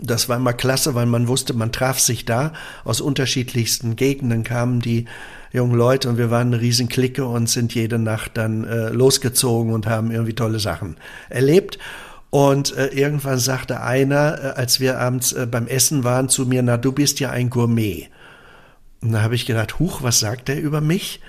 [0.00, 2.52] Das war immer klasse, weil man wusste, man traf sich da.
[2.84, 5.06] Aus unterschiedlichsten Gegenden kamen die
[5.52, 9.72] jungen Leute und wir waren eine riesen Clique und sind jede Nacht dann äh, losgezogen
[9.72, 10.96] und haben irgendwie tolle Sachen
[11.30, 11.78] erlebt.
[12.30, 16.62] Und äh, irgendwann sagte einer, äh, als wir abends äh, beim Essen waren, zu mir,
[16.62, 18.08] na, du bist ja ein Gourmet.
[19.00, 21.20] Und da habe ich gedacht, huch, was sagt er über mich?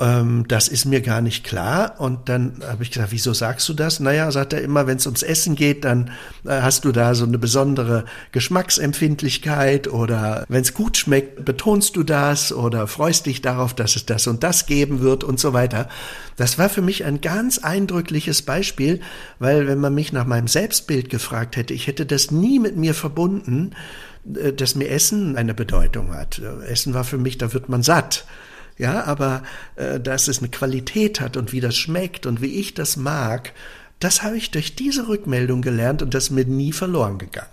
[0.00, 1.94] Ähm, das ist mir gar nicht klar.
[1.98, 4.00] Und dann habe ich gesagt, wieso sagst du das?
[4.00, 6.10] Naja, sagt er immer, wenn es ums Essen geht, dann
[6.44, 12.02] äh, hast du da so eine besondere Geschmacksempfindlichkeit oder wenn es gut schmeckt, betonst du
[12.02, 15.88] das oder freust dich darauf, dass es das und das geben wird und so weiter.
[16.36, 19.00] Das war für mich ein ganz eindrückliches Beispiel,
[19.38, 22.94] weil wenn man mich nach meinem Selbstbild gefragt hätte, ich hätte das nie mit mir
[22.94, 23.76] verbunden,
[24.34, 26.42] äh, dass mir Essen eine Bedeutung hat.
[26.66, 28.24] Essen war für mich, da wird man satt
[28.78, 29.42] ja, aber
[29.76, 33.52] äh, dass es eine Qualität hat und wie das schmeckt und wie ich das mag,
[34.00, 37.48] das habe ich durch diese Rückmeldung gelernt und das ist mir nie verloren gegangen.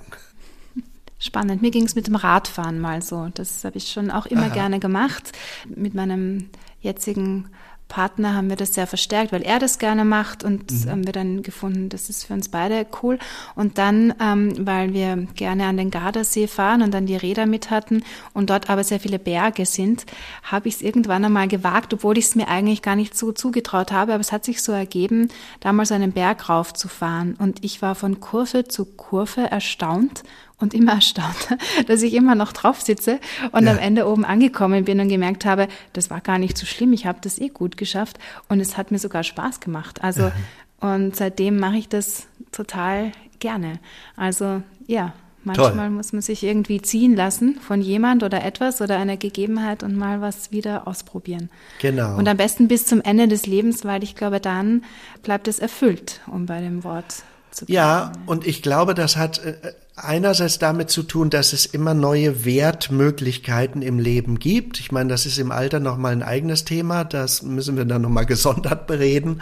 [1.20, 1.62] Spannend.
[1.62, 3.30] Mir ging es mit dem Radfahren mal so.
[3.34, 4.54] Das habe ich schon auch immer Aha.
[4.54, 5.32] gerne gemacht.
[5.68, 6.50] Mit meinem
[6.82, 7.50] jetzigen
[7.92, 10.90] Partner haben wir das sehr verstärkt, weil er das gerne macht und mhm.
[10.90, 13.20] haben wir dann gefunden, das ist für uns beide cool.
[13.54, 17.70] Und dann, ähm, weil wir gerne an den Gardasee fahren und dann die Räder mit
[17.70, 20.06] hatten und dort aber sehr viele Berge sind,
[20.42, 23.92] habe ich es irgendwann einmal gewagt, obwohl ich es mir eigentlich gar nicht so zugetraut
[23.92, 25.28] habe, aber es hat sich so ergeben,
[25.60, 27.36] damals einen Berg raufzufahren.
[27.36, 30.24] Und ich war von Kurve zu Kurve erstaunt
[30.62, 33.20] und immer erstaunt, dass ich immer noch drauf sitze
[33.52, 33.72] und ja.
[33.72, 37.06] am Ende oben angekommen bin und gemerkt habe, das war gar nicht so schlimm, ich
[37.06, 38.20] habe das eh gut geschafft
[38.50, 40.04] und es hat mir sogar Spaß gemacht.
[40.04, 40.34] Also ja.
[40.80, 43.80] und seitdem mache ich das total gerne.
[44.16, 45.90] Also ja, manchmal Toll.
[45.90, 50.22] muss man sich irgendwie ziehen lassen von jemand oder etwas oder einer Gegebenheit und mal
[50.22, 51.50] was wieder ausprobieren.
[51.80, 52.18] Genau.
[52.18, 54.84] Und am besten bis zum Ende des Lebens, weil ich glaube, dann
[55.24, 57.24] bleibt es erfüllt, um bei dem Wort.
[57.68, 62.46] Ja, und ich glaube, das hat äh, einerseits damit zu tun, dass es immer neue
[62.46, 64.80] Wertmöglichkeiten im Leben gibt.
[64.80, 68.26] Ich meine, das ist im Alter nochmal ein eigenes Thema, das müssen wir dann nochmal
[68.28, 69.42] gesondert bereden.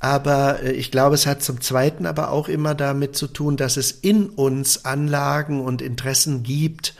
[0.00, 3.76] Aber äh, ich glaube, es hat zum Zweiten aber auch immer damit zu tun, dass
[3.76, 6.94] es in uns Anlagen und Interessen gibt,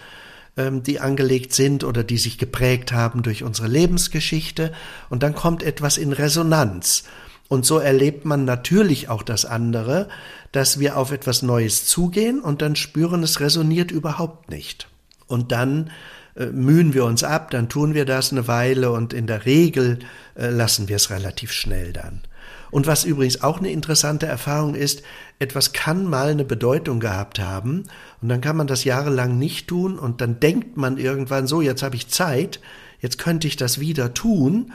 [0.57, 4.73] ähm, die angelegt sind oder die sich geprägt haben durch unsere Lebensgeschichte.
[5.11, 7.05] Und dann kommt etwas in Resonanz.
[7.49, 10.09] Und so erlebt man natürlich auch das andere,
[10.53, 14.89] dass wir auf etwas Neues zugehen und dann spüren, es resoniert überhaupt nicht.
[15.27, 15.91] Und dann
[16.37, 20.01] äh, mühen wir uns ab, dann tun wir das eine Weile und in der Regel
[20.37, 22.23] äh, lassen wir es relativ schnell dann.
[22.71, 25.03] Und was übrigens auch eine interessante Erfahrung ist,
[25.39, 27.85] etwas kann mal eine Bedeutung gehabt haben
[28.21, 31.85] und dann kann man das jahrelang nicht tun und dann denkt man irgendwann so, jetzt
[31.85, 32.59] habe ich Zeit,
[33.01, 34.73] jetzt könnte ich das wieder tun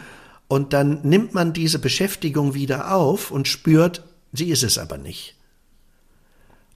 [0.50, 5.36] und dann nimmt man diese Beschäftigung wieder auf und spürt, sie ist es aber nicht.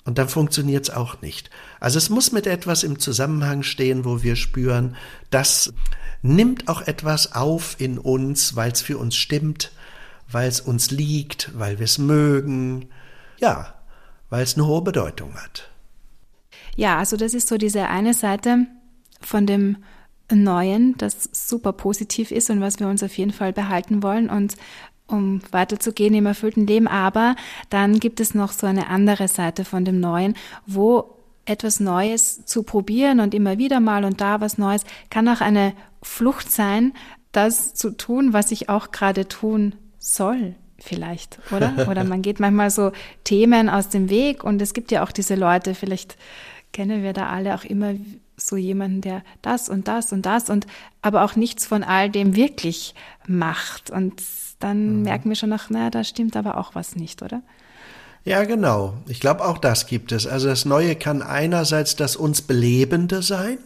[0.06, 1.50] Und dann funktioniert es auch nicht.
[1.80, 4.96] Also es muss mit etwas im Zusammenhang stehen, wo wir spüren,
[5.32, 5.74] das
[6.22, 9.72] nimmt auch etwas auf in uns, weil es für uns stimmt,
[10.30, 12.90] weil es uns liegt, weil wir es mögen,
[13.40, 13.74] ja,
[14.30, 15.70] weil es eine hohe Bedeutung hat.
[16.76, 18.68] Ja, also das ist so diese eine Seite
[19.20, 19.78] von dem
[20.36, 24.56] Neuen, das super positiv ist und was wir uns auf jeden Fall behalten wollen und
[25.08, 26.88] um weiterzugehen im erfüllten Leben.
[26.88, 27.36] Aber
[27.70, 31.10] dann gibt es noch so eine andere Seite von dem Neuen, wo
[31.46, 35.74] etwas Neues zu probieren und immer wieder mal und da was Neues kann auch eine
[36.02, 36.94] Flucht sein,
[37.32, 41.88] das zu tun, was ich auch gerade tun soll vielleicht, oder?
[41.90, 42.92] Oder man geht manchmal so
[43.24, 46.18] Themen aus dem Weg und es gibt ja auch diese Leute, vielleicht
[46.74, 47.94] kennen wir da alle auch immer
[48.38, 50.68] so jemanden, der das und das und das und
[51.02, 52.96] aber auch nichts von all dem wirklich
[53.28, 53.90] macht.
[53.90, 54.22] Und
[54.60, 55.02] dann mhm.
[55.04, 57.42] merken wir schon nach, naja, da stimmt aber auch was nicht, oder?
[58.26, 58.94] Ja, genau.
[59.08, 60.26] Ich glaube, auch das gibt es.
[60.26, 63.58] Also das Neue kann einerseits das uns Belebende sein,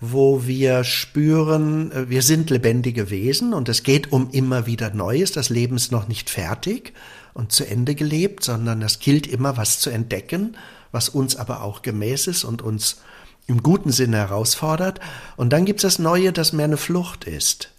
[0.00, 5.32] wo wir spüren, äh, wir sind lebendige Wesen und es geht um immer wieder Neues.
[5.32, 6.92] Das Leben ist noch nicht fertig
[7.34, 10.56] und zu Ende gelebt, sondern es gilt immer was zu entdecken,
[10.92, 13.00] was uns aber auch gemäß ist und uns
[13.46, 15.00] im guten Sinne herausfordert.
[15.36, 17.70] Und dann gibt es das Neue, das mehr eine Flucht ist.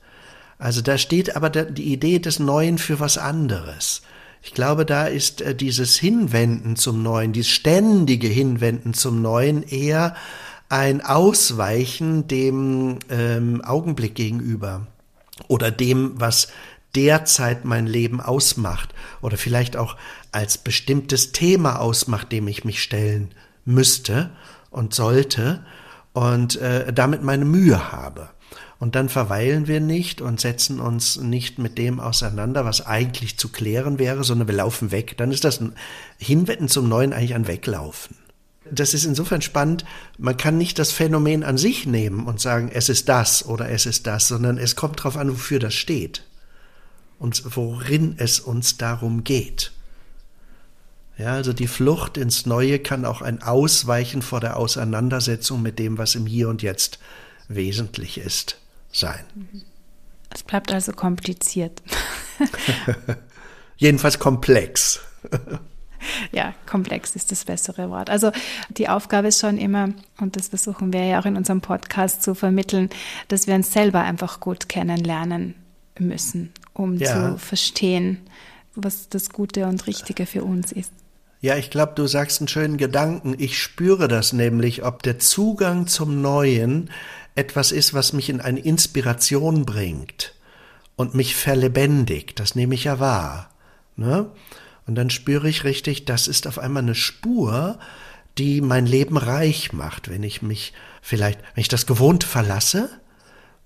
[0.57, 4.01] Also da steht aber die Idee des Neuen für was anderes.
[4.41, 10.15] Ich glaube, da ist äh, dieses Hinwenden zum Neuen, dieses ständige Hinwenden zum Neuen eher
[10.69, 14.87] ein Ausweichen dem ähm, Augenblick gegenüber
[15.47, 16.49] oder dem, was
[16.95, 19.95] derzeit mein Leben ausmacht oder vielleicht auch
[20.31, 23.31] als bestimmtes Thema ausmacht, dem ich mich stellen
[23.65, 24.31] müsste
[24.73, 25.65] und sollte
[26.11, 28.29] und äh, damit meine Mühe habe.
[28.79, 33.47] Und dann verweilen wir nicht und setzen uns nicht mit dem auseinander, was eigentlich zu
[33.47, 35.15] klären wäre, sondern wir laufen weg.
[35.17, 35.73] Dann ist das ein
[36.17, 38.17] Hinwetten zum Neuen eigentlich ein Weglaufen
[38.69, 39.85] das ist insofern spannend,
[40.17, 43.85] man kann nicht das Phänomen an sich nehmen und sagen, es ist das oder es
[43.85, 46.23] ist das, sondern es kommt darauf an, wofür das steht
[47.19, 49.71] und worin es uns darum geht.
[51.17, 55.97] Ja, also die Flucht ins Neue kann auch ein Ausweichen vor der Auseinandersetzung mit dem,
[55.97, 56.99] was im Hier und Jetzt
[57.47, 58.57] wesentlich ist,
[58.91, 59.23] sein.
[60.33, 61.83] Es bleibt also kompliziert.
[63.77, 65.01] Jedenfalls komplex.
[66.31, 68.09] ja, komplex ist das bessere Wort.
[68.09, 68.31] Also
[68.69, 72.33] die Aufgabe ist schon immer, und das versuchen wir ja auch in unserem Podcast zu
[72.33, 72.89] vermitteln,
[73.27, 75.53] dass wir uns selber einfach gut kennenlernen
[75.99, 77.35] müssen, um ja.
[77.35, 78.17] zu verstehen,
[78.73, 80.91] was das Gute und Richtige für uns ist.
[81.43, 83.35] Ja, ich glaube, du sagst einen schönen Gedanken.
[83.37, 86.89] Ich spüre das nämlich, ob der Zugang zum Neuen
[87.35, 90.35] etwas ist, was mich in eine Inspiration bringt
[90.95, 92.39] und mich verlebendigt.
[92.39, 93.49] Das nehme ich ja wahr.
[93.97, 94.27] Ne?
[94.87, 97.77] Und dann spüre ich richtig, das ist auf einmal eine Spur,
[98.37, 102.89] die mein Leben reich macht, wenn ich mich vielleicht, wenn ich das Gewohnte verlasse.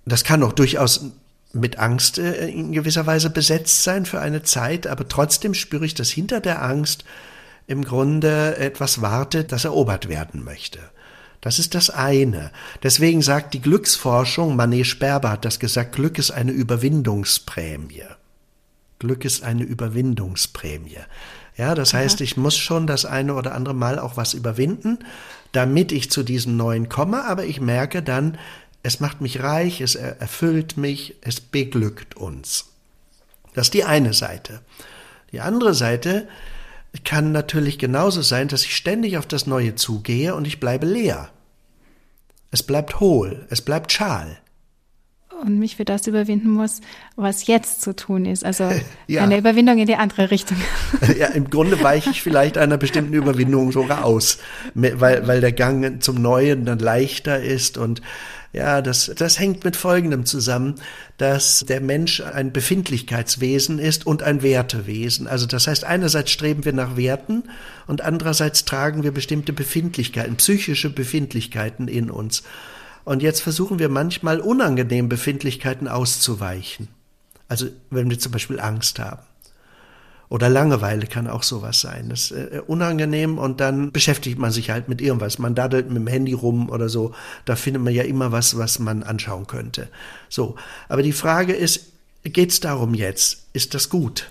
[0.04, 1.12] Das kann auch durchaus
[1.54, 5.94] mit Angst äh, in gewisser Weise besetzt sein für eine Zeit, aber trotzdem spüre ich,
[5.94, 7.06] dass hinter der Angst
[7.68, 10.80] im Grunde etwas wartet, das erobert werden möchte.
[11.42, 12.52] Das ist das eine.
[12.82, 18.06] Deswegen sagt die Glücksforschung, Manet Sperber hat das gesagt, Glück ist eine Überwindungsprämie.
[19.00, 20.98] Glück ist eine Überwindungsprämie.
[21.56, 22.02] Ja, das Aha.
[22.02, 25.00] heißt, ich muss schon das eine oder andere Mal auch was überwinden,
[25.52, 28.38] damit ich zu diesem Neuen komme, aber ich merke dann,
[28.84, 32.66] es macht mich reich, es erfüllt mich, es beglückt uns.
[33.54, 34.62] Das ist die eine Seite.
[35.32, 36.28] Die andere Seite
[37.04, 41.30] kann natürlich genauso sein, dass ich ständig auf das Neue zugehe und ich bleibe leer.
[42.52, 44.38] Es bleibt hohl, es bleibt schal.
[45.42, 46.82] Und mich für das überwinden muss,
[47.16, 48.46] was jetzt zu tun ist.
[48.46, 48.70] Also
[49.08, 49.24] ja.
[49.24, 50.58] eine Überwindung in die andere Richtung.
[51.18, 54.40] Ja, im Grunde weiche ich vielleicht einer bestimmten Überwindung sogar aus,
[54.74, 58.02] weil, weil der Gang zum Neuen dann leichter ist und
[58.54, 60.76] ja, das, das hängt mit Folgendem zusammen,
[61.18, 65.28] dass der Mensch ein Befindlichkeitswesen ist und ein Wertewesen.
[65.28, 67.44] Also das heißt, einerseits streben wir nach Werten
[67.88, 72.44] und andererseits tragen wir bestimmte Befindlichkeiten, psychische Befindlichkeiten in uns.
[73.08, 76.90] Und jetzt versuchen wir manchmal unangenehmen Befindlichkeiten auszuweichen.
[77.48, 79.22] Also wenn wir zum Beispiel Angst haben.
[80.28, 82.10] Oder Langeweile kann auch sowas sein.
[82.10, 85.40] Das ist äh, unangenehm und dann beschäftigt man sich halt mit irgendwas.
[85.40, 87.14] Man daddelt mit dem Handy rum oder so.
[87.46, 89.88] Da findet man ja immer was, was man anschauen könnte.
[90.28, 90.58] So.
[90.90, 91.86] Aber die Frage ist,
[92.24, 93.46] geht's darum jetzt?
[93.54, 94.30] Ist das gut?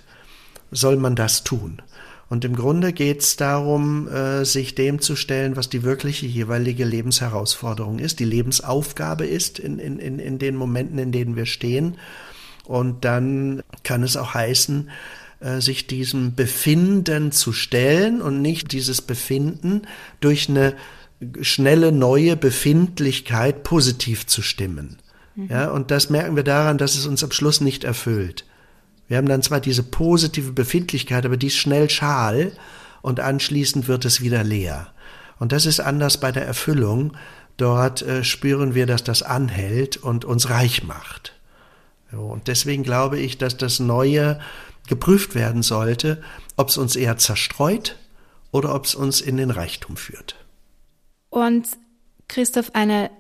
[0.71, 1.81] Soll man das tun?
[2.29, 6.85] Und im Grunde geht es darum, äh, sich dem zu stellen, was die wirkliche jeweilige
[6.85, 11.99] Lebensherausforderung ist, die Lebensaufgabe ist in, in, in, in den Momenten, in denen wir stehen.
[12.65, 14.91] Und dann kann es auch heißen,
[15.39, 19.83] äh, sich diesem Befinden zu stellen und nicht dieses Befinden
[20.21, 20.75] durch eine
[21.41, 24.99] schnelle neue Befindlichkeit positiv zu stimmen.
[25.37, 25.49] Mhm.
[25.49, 28.45] Ja, und das merken wir daran, dass es uns am Schluss nicht erfüllt.
[29.09, 32.53] Wir haben dann zwar diese positive Befindlichkeit, aber die ist schnell schal
[33.03, 34.89] und anschließend wird es wieder leer.
[35.39, 37.17] Und das ist anders bei der Erfüllung.
[37.57, 41.35] Dort äh, spüren wir, dass das anhält und uns reich macht.
[42.13, 44.39] Und deswegen glaube ich, dass das Neue
[44.89, 46.23] geprüft werden sollte,
[46.57, 47.97] ob es uns eher zerstreut
[48.53, 50.37] oder ob es uns in den Reichtum führt.
[51.31, 51.67] Und
[52.29, 53.11] Christoph, eine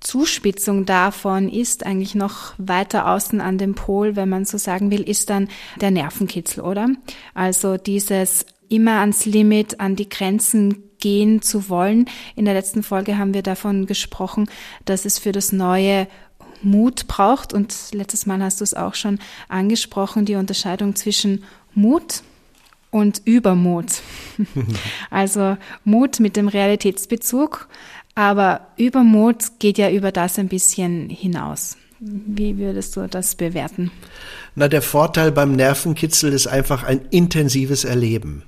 [0.00, 5.02] Zuspitzung davon ist eigentlich noch weiter außen an dem Pol, wenn man so sagen will,
[5.02, 5.48] ist dann
[5.80, 6.88] der Nervenkitzel, oder?
[7.34, 12.06] Also dieses immer ans Limit, an die Grenzen gehen zu wollen.
[12.36, 14.48] In der letzten Folge haben wir davon gesprochen,
[14.84, 16.06] dass es für das Neue
[16.62, 17.52] Mut braucht.
[17.52, 22.22] Und letztes Mal hast du es auch schon angesprochen, die Unterscheidung zwischen Mut
[22.90, 24.02] und Übermut.
[25.10, 27.68] also Mut mit dem Realitätsbezug
[28.18, 31.76] aber Übermut geht ja über das ein bisschen hinaus.
[32.00, 33.92] Wie würdest du das bewerten?
[34.56, 38.42] Na, der Vorteil beim Nervenkitzel ist einfach ein intensives Erleben.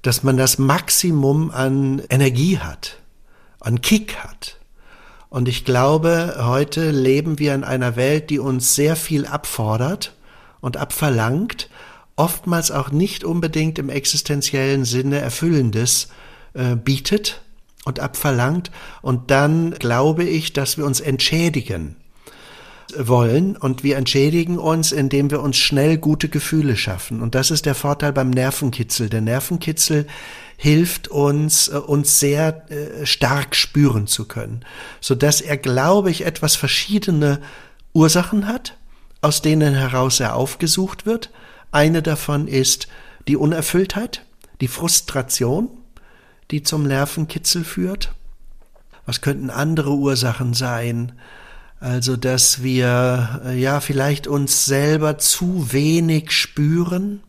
[0.00, 3.00] Dass man das Maximum an Energie hat,
[3.60, 4.56] an Kick hat.
[5.28, 10.14] Und ich glaube, heute leben wir in einer Welt, die uns sehr viel abfordert
[10.62, 11.68] und abverlangt,
[12.16, 16.08] oftmals auch nicht unbedingt im existenziellen Sinne Erfüllendes
[16.54, 17.41] äh, bietet
[17.84, 18.70] und abverlangt.
[19.00, 21.96] Und dann glaube ich, dass wir uns entschädigen
[22.96, 27.22] wollen und wir entschädigen uns, indem wir uns schnell gute Gefühle schaffen.
[27.22, 29.08] Und das ist der Vorteil beim Nervenkitzel.
[29.08, 30.06] Der Nervenkitzel
[30.56, 34.64] hilft uns, äh, uns sehr äh, stark spüren zu können,
[35.00, 37.40] so dass er, glaube ich, etwas verschiedene
[37.92, 38.76] Ursachen hat,
[39.20, 41.30] aus denen heraus er aufgesucht wird.
[41.70, 42.88] Eine davon ist
[43.28, 44.24] die Unerfülltheit,
[44.60, 45.68] die Frustration,
[46.52, 48.14] die zum Nervenkitzel führt?
[49.06, 51.12] Was könnten andere Ursachen sein?
[51.80, 57.20] Also, dass wir äh, ja vielleicht uns selber zu wenig spüren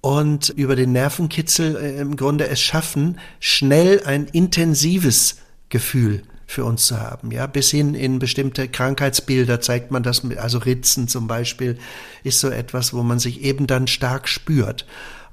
[0.00, 5.36] und über den Nervenkitzel äh, im Grunde es schaffen, schnell ein intensives
[5.68, 7.30] Gefühl für uns zu haben.
[7.30, 11.78] Ja, bis hin in bestimmte Krankheitsbilder zeigt man das also Ritzen zum Beispiel
[12.22, 14.84] ist so etwas, wo man sich eben dann stark spürt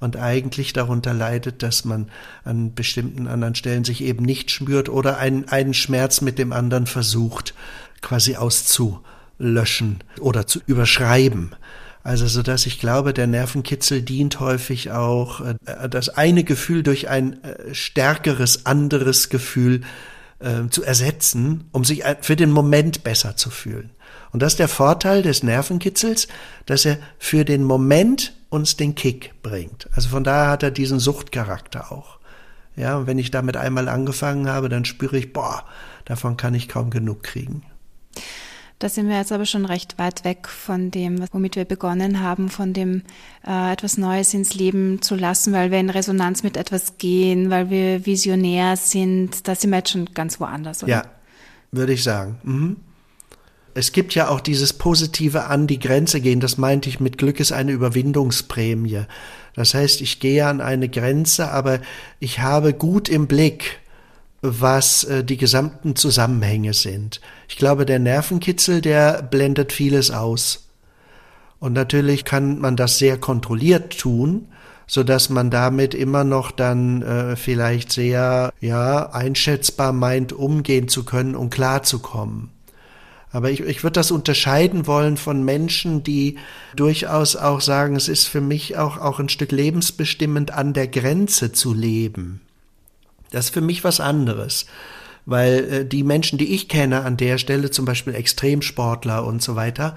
[0.01, 2.09] und eigentlich darunter leidet, dass man
[2.43, 6.87] an bestimmten anderen Stellen sich eben nicht spürt oder einen, einen Schmerz mit dem anderen
[6.87, 7.53] versucht,
[8.01, 11.51] quasi auszulöschen oder zu überschreiben.
[12.03, 15.55] Also so dass ich glaube, der Nervenkitzel dient häufig auch, äh,
[15.87, 19.81] das eine Gefühl durch ein äh, stärkeres, anderes Gefühl
[20.39, 23.91] äh, zu ersetzen, um sich für den Moment besser zu fühlen.
[24.31, 26.27] Und das ist der Vorteil des Nervenkitzels,
[26.65, 29.89] dass er für den Moment uns den Kick bringt.
[29.93, 32.19] Also von daher hat er diesen Suchtcharakter auch.
[32.75, 35.65] Ja, und wenn ich damit einmal angefangen habe, dann spüre ich, boah,
[36.05, 37.63] davon kann ich kaum genug kriegen.
[38.79, 42.49] Da sind wir jetzt aber schon recht weit weg von dem, womit wir begonnen haben,
[42.49, 43.03] von dem
[43.47, 47.69] äh, etwas Neues ins Leben zu lassen, weil wir in Resonanz mit etwas gehen, weil
[47.69, 49.47] wir visionär sind.
[49.47, 50.91] Da sind wir jetzt schon ganz woanders, oder?
[50.91, 51.03] Ja,
[51.71, 52.39] würde ich sagen.
[52.43, 52.77] Mhm.
[53.73, 57.39] Es gibt ja auch dieses positive an die Grenze gehen, das meinte ich mit Glück
[57.39, 59.05] ist eine Überwindungsprämie.
[59.53, 61.79] Das heißt, ich gehe an eine Grenze, aber
[62.19, 63.79] ich habe gut im Blick,
[64.41, 67.21] was äh, die gesamten Zusammenhänge sind.
[67.47, 70.67] Ich glaube, der Nervenkitzel, der blendet vieles aus.
[71.59, 74.47] Und natürlich kann man das sehr kontrolliert tun,
[74.87, 81.05] so dass man damit immer noch dann äh, vielleicht sehr ja einschätzbar meint, umgehen zu
[81.05, 82.49] können und klarzukommen.
[83.31, 86.37] Aber ich, ich würde das unterscheiden wollen von Menschen, die
[86.75, 91.51] durchaus auch sagen, es ist für mich auch, auch ein Stück lebensbestimmend an der Grenze
[91.51, 92.41] zu leben.
[93.31, 94.65] Das ist für mich was anderes
[95.25, 99.55] weil äh, die Menschen, die ich kenne an der Stelle, zum Beispiel Extremsportler und so
[99.55, 99.95] weiter,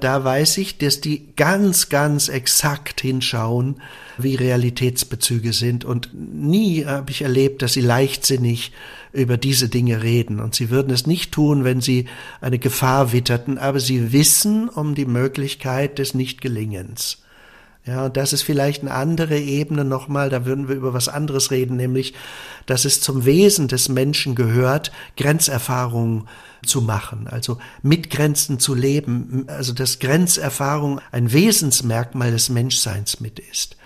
[0.00, 3.76] da weiß ich, dass die ganz, ganz exakt hinschauen,
[4.18, 5.84] wie Realitätsbezüge sind.
[5.84, 8.72] Und nie habe ich erlebt, dass sie leichtsinnig
[9.12, 10.40] über diese Dinge reden.
[10.40, 12.06] Und sie würden es nicht tun, wenn sie
[12.40, 17.23] eine Gefahr witterten, aber sie wissen um die Möglichkeit des Nichtgelingens.
[17.86, 21.50] Ja, und das ist vielleicht eine andere Ebene nochmal, da würden wir über was anderes
[21.50, 22.14] reden, nämlich,
[22.64, 26.26] dass es zum Wesen des Menschen gehört, Grenzerfahrungen
[26.64, 33.38] zu machen, also mit Grenzen zu leben, also dass Grenzerfahrung ein Wesensmerkmal des Menschseins mit
[33.38, 33.76] ist.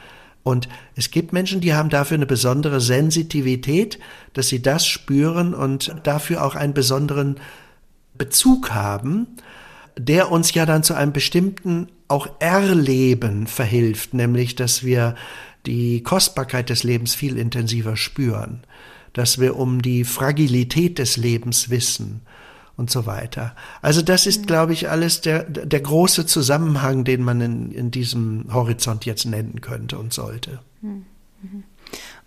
[0.44, 3.98] Und es gibt Menschen, die haben dafür eine besondere Sensitivität,
[4.32, 7.40] dass sie das spüren und dafür auch einen besonderen
[8.16, 9.26] Bezug haben,
[9.98, 15.14] der uns ja dann zu einem bestimmten auch Erleben verhilft, nämlich dass wir
[15.66, 18.62] die Kostbarkeit des Lebens viel intensiver spüren,
[19.12, 22.22] dass wir um die Fragilität des Lebens wissen
[22.76, 23.54] und so weiter.
[23.82, 24.46] Also das ist, mhm.
[24.46, 29.60] glaube ich, alles der, der große Zusammenhang, den man in, in diesem Horizont jetzt nennen
[29.60, 30.60] könnte und sollte.
[30.80, 31.04] Mhm.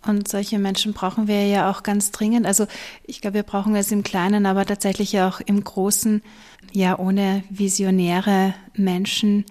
[0.05, 2.45] Und solche Menschen brauchen wir ja auch ganz dringend.
[2.45, 2.65] Also
[3.05, 6.21] ich glaube, wir brauchen es im Kleinen, aber tatsächlich auch im Großen.
[6.71, 9.45] Ja, ohne visionäre Menschen,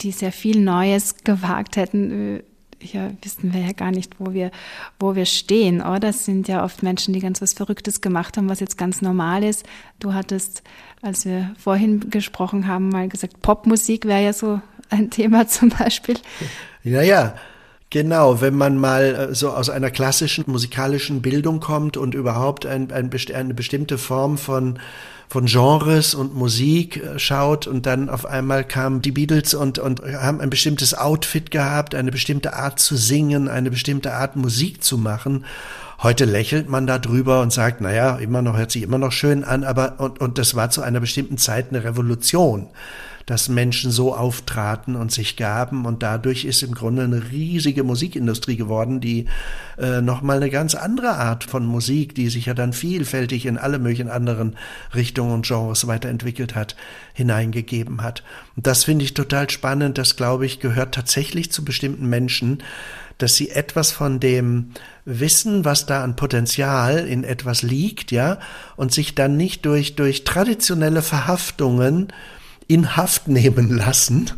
[0.00, 2.42] die sehr viel Neues gewagt hätten, äh,
[2.84, 4.50] ja, wissen wir ja gar nicht, wo wir,
[4.98, 6.00] wo wir stehen, oder?
[6.00, 9.44] Das sind ja oft Menschen, die ganz was Verrücktes gemacht haben, was jetzt ganz normal
[9.44, 9.64] ist.
[10.00, 10.62] Du hattest,
[11.00, 16.16] als wir vorhin gesprochen haben, mal gesagt, Popmusik wäre ja so ein Thema zum Beispiel.
[16.82, 17.34] Ja, ja.
[17.92, 22.90] Genau, wenn man mal äh, so aus einer klassischen musikalischen Bildung kommt und überhaupt ein,
[22.90, 24.78] ein, eine bestimmte Form von
[25.28, 30.00] von Genres und Musik äh, schaut und dann auf einmal kamen die Beatles und, und
[30.02, 34.96] haben ein bestimmtes Outfit gehabt, eine bestimmte Art zu singen, eine bestimmte Art Musik zu
[34.96, 35.44] machen.
[36.02, 39.44] Heute lächelt man da drüber und sagt, naja, immer noch, hört sich immer noch schön
[39.44, 42.68] an, aber, und, und das war zu einer bestimmten Zeit eine Revolution
[43.32, 48.56] dass Menschen so auftraten und sich gaben und dadurch ist im Grunde eine riesige Musikindustrie
[48.56, 49.24] geworden, die
[49.78, 53.78] äh, nochmal eine ganz andere Art von Musik, die sich ja dann vielfältig in alle
[53.78, 54.58] möglichen anderen
[54.94, 56.76] Richtungen und Genres weiterentwickelt hat,
[57.14, 58.22] hineingegeben hat.
[58.54, 62.62] Und das finde ich total spannend, das glaube ich gehört tatsächlich zu bestimmten Menschen,
[63.16, 64.72] dass sie etwas von dem
[65.06, 68.40] wissen, was da an Potenzial in etwas liegt, ja,
[68.76, 72.12] und sich dann nicht durch, durch traditionelle Verhaftungen
[72.72, 74.30] in Haft nehmen lassen,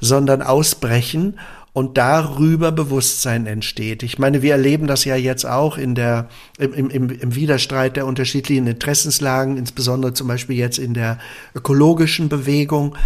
[0.00, 1.38] sondern ausbrechen
[1.72, 4.02] und darüber Bewusstsein entsteht.
[4.02, 6.28] Ich meine, wir erleben das ja jetzt auch in der,
[6.58, 11.18] im, im, im Widerstreit der unterschiedlichen Interessenslagen, insbesondere zum Beispiel jetzt in der
[11.54, 12.96] ökologischen Bewegung,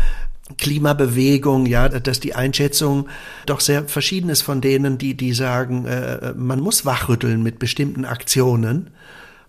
[0.57, 3.09] Klimabewegung, ja, dass die Einschätzung
[3.47, 8.05] doch sehr verschieden ist von denen, die, die sagen, äh, man muss wachrütteln mit bestimmten
[8.05, 8.91] Aktionen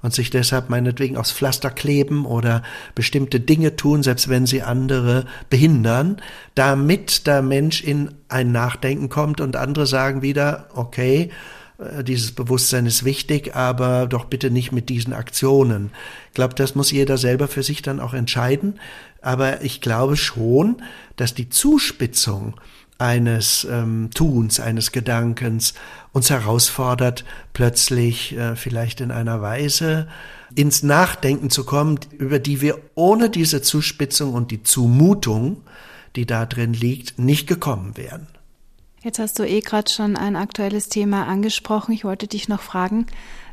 [0.01, 2.63] und sich deshalb meinetwegen aufs Pflaster kleben oder
[2.95, 6.17] bestimmte Dinge tun, selbst wenn sie andere behindern,
[6.55, 11.29] damit der Mensch in ein Nachdenken kommt und andere sagen wieder, okay,
[11.81, 15.91] äh, dieses Bewusstsein ist wichtig, aber doch bitte nicht mit diesen Aktionen.
[16.29, 18.79] Ich glaube, das muss jeder selber für sich dann auch entscheiden.
[19.21, 20.81] Aber ich glaube schon,
[21.15, 22.55] dass die Zuspitzung
[23.01, 25.73] eines ähm, Tuns, eines Gedankens
[26.13, 30.07] uns herausfordert, plötzlich äh, vielleicht in einer Weise
[30.53, 35.63] ins Nachdenken zu kommen, über die wir ohne diese Zuspitzung und die Zumutung,
[36.15, 38.27] die da drin liegt, nicht gekommen wären.
[39.01, 41.93] Jetzt hast du eh gerade schon ein aktuelles Thema angesprochen.
[41.93, 43.07] Ich wollte dich noch fragen,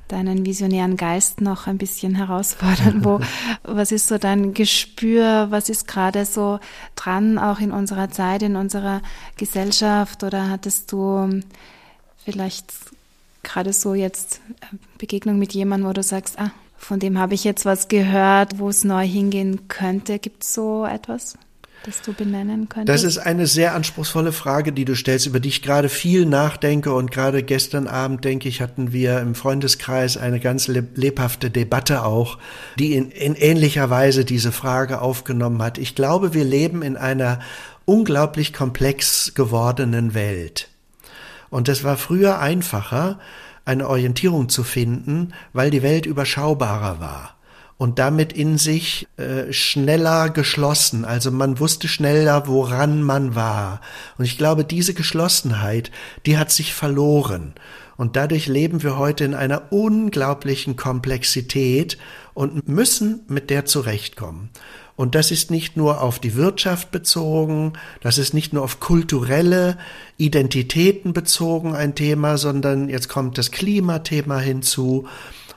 [0.08, 3.04] deinen visionären Geist noch ein bisschen herausfordern.
[3.04, 3.20] Wo,
[3.62, 5.46] was ist so dein Gespür?
[5.50, 6.58] Was ist gerade so
[6.96, 9.02] dran, auch in unserer Zeit, in unserer
[9.36, 10.24] Gesellschaft?
[10.24, 11.40] Oder hattest du
[12.24, 12.72] vielleicht
[13.42, 14.40] gerade so jetzt
[14.98, 18.68] Begegnung mit jemandem, wo du sagst, ah, von dem habe ich jetzt was gehört, wo
[18.68, 20.18] es neu hingehen könnte?
[20.18, 21.36] Gibt es so etwas?
[21.84, 22.88] Das du benennen könntest?
[22.88, 26.92] Das ist eine sehr anspruchsvolle Frage, die du stellst, über die ich gerade viel nachdenke.
[26.92, 32.38] Und gerade gestern Abend, denke ich, hatten wir im Freundeskreis eine ganz lebhafte Debatte auch,
[32.78, 35.78] die in, in ähnlicher Weise diese Frage aufgenommen hat.
[35.78, 37.40] Ich glaube, wir leben in einer
[37.84, 40.68] unglaublich komplex gewordenen Welt.
[41.50, 43.18] Und es war früher einfacher,
[43.64, 47.37] eine Orientierung zu finden, weil die Welt überschaubarer war
[47.78, 51.04] und damit in sich äh, schneller geschlossen.
[51.04, 53.80] Also man wusste schneller, woran man war.
[54.18, 55.92] Und ich glaube, diese Geschlossenheit,
[56.26, 57.54] die hat sich verloren.
[57.96, 61.98] Und dadurch leben wir heute in einer unglaublichen Komplexität
[62.34, 64.50] und müssen mit der zurechtkommen.
[64.94, 69.78] Und das ist nicht nur auf die Wirtschaft bezogen, das ist nicht nur auf kulturelle
[70.16, 75.06] Identitäten bezogen ein Thema, sondern jetzt kommt das Klimathema hinzu.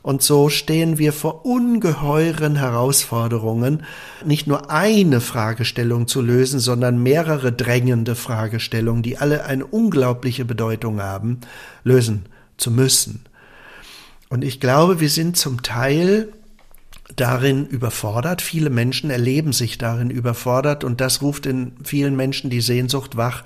[0.04, 3.84] Und so stehen wir vor ungeheuren Herausforderungen,
[4.26, 11.02] nicht nur eine Fragestellung zu lösen, sondern mehrere drängende Fragestellungen, die alle eine unglaubliche Bedeutung
[11.02, 11.42] haben,
[11.84, 12.26] lösen
[12.58, 13.26] zu müssen.
[14.30, 16.30] Und ich glaube, wir sind zum Teil
[17.16, 18.42] darin überfordert.
[18.42, 23.44] Viele Menschen erleben sich darin überfordert und das ruft in vielen Menschen die Sehnsucht wach,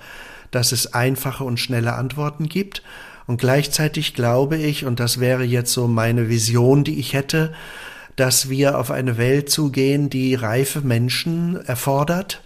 [0.51, 2.81] dass es einfache und schnelle Antworten gibt.
[3.27, 7.53] Und gleichzeitig glaube ich, und das wäre jetzt so meine Vision, die ich hätte,
[8.15, 12.41] dass wir auf eine Welt zugehen, die reife Menschen erfordert.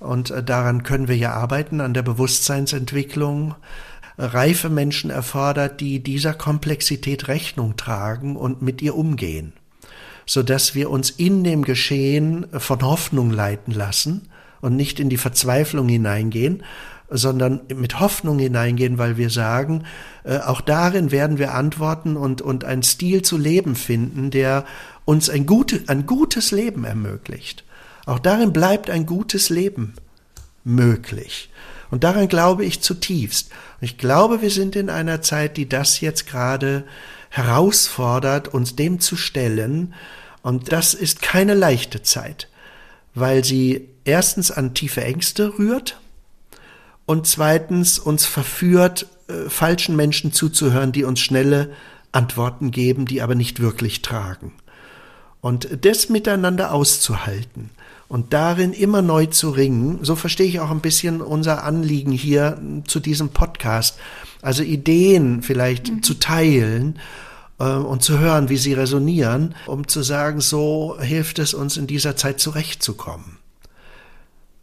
[0.00, 3.54] Und äh, daran können wir ja arbeiten, an der Bewusstseinsentwicklung.
[4.16, 9.52] Reife Menschen erfordert, die dieser Komplexität Rechnung tragen und mit ihr umgehen
[10.26, 14.28] so dass wir uns in dem Geschehen von Hoffnung leiten lassen
[14.60, 16.62] und nicht in die Verzweiflung hineingehen,
[17.16, 19.84] sondern mit Hoffnung hineingehen, weil wir sagen,
[20.24, 24.64] äh, auch darin werden wir antworten und, und einen Stil zu leben finden, der
[25.04, 27.64] uns ein, gute, ein gutes Leben ermöglicht.
[28.04, 29.94] Auch darin bleibt ein gutes Leben
[30.64, 31.50] möglich.
[31.90, 33.50] Und daran glaube ich zutiefst.
[33.80, 36.84] Und ich glaube, wir sind in einer Zeit, die das jetzt gerade
[37.30, 39.94] herausfordert, uns dem zu stellen.
[40.42, 42.48] Und das ist keine leichte Zeit,
[43.14, 46.00] weil sie erstens an tiefe Ängste rührt
[47.06, 51.70] und zweitens uns verführt, äh, falschen Menschen zuzuhören, die uns schnelle
[52.12, 54.52] Antworten geben, die aber nicht wirklich tragen.
[55.40, 57.70] Und das miteinander auszuhalten
[58.08, 62.58] und darin immer neu zu ringen, so verstehe ich auch ein bisschen unser Anliegen hier
[62.86, 63.98] zu diesem Podcast.
[64.40, 66.02] Also Ideen vielleicht mhm.
[66.02, 66.98] zu teilen
[67.58, 71.86] äh, und zu hören, wie sie resonieren, um zu sagen, so hilft es uns in
[71.86, 73.38] dieser Zeit zurechtzukommen.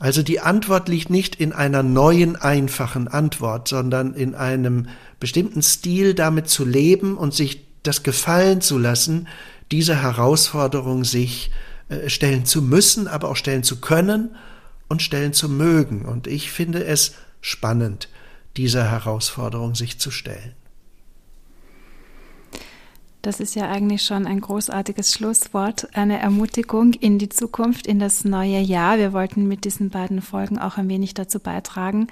[0.02, 4.88] Also die Antwort liegt nicht in einer neuen, einfachen Antwort, sondern in einem
[5.20, 9.28] bestimmten Stil damit zu leben und sich das gefallen zu lassen,
[9.72, 11.52] diese Herausforderung sich
[11.90, 14.36] äh, stellen zu müssen, aber auch stellen zu können
[14.90, 16.06] und stellen zu mögen.
[16.06, 18.10] Und ich finde es spannend,
[18.58, 20.54] dieser Herausforderung sich zu stellen.
[23.22, 28.26] Das ist ja eigentlich schon ein großartiges Schlusswort, eine Ermutigung in die Zukunft, in das
[28.26, 28.98] neue Jahr.
[28.98, 32.08] Wir wollten mit diesen beiden Folgen auch ein wenig dazu beitragen,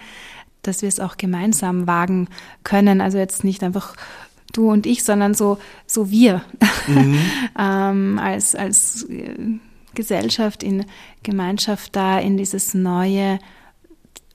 [0.62, 2.28] dass wir es auch gemeinsam wagen
[2.64, 3.02] können.
[3.02, 3.96] Also jetzt nicht einfach
[4.54, 5.58] du und ich, sondern so,
[5.88, 6.44] so wir
[6.88, 7.20] mhm.
[7.60, 9.36] ähm, als, als äh,
[9.96, 10.86] Gesellschaft, in
[11.24, 13.40] Gemeinschaft da in dieses neue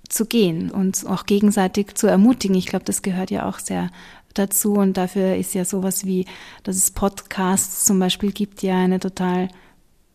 [0.08, 2.56] zu gehen und auch gegenseitig zu ermutigen.
[2.56, 3.90] Ich glaube, das gehört ja auch sehr
[4.34, 6.26] dazu und dafür ist ja sowas wie,
[6.62, 9.48] dass es Podcasts zum Beispiel gibt, ja eine total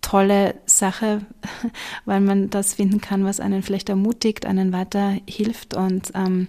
[0.01, 1.21] tolle Sache,
[2.05, 6.47] weil man das finden kann, was einen vielleicht ermutigt, einen weiterhilft und ähm,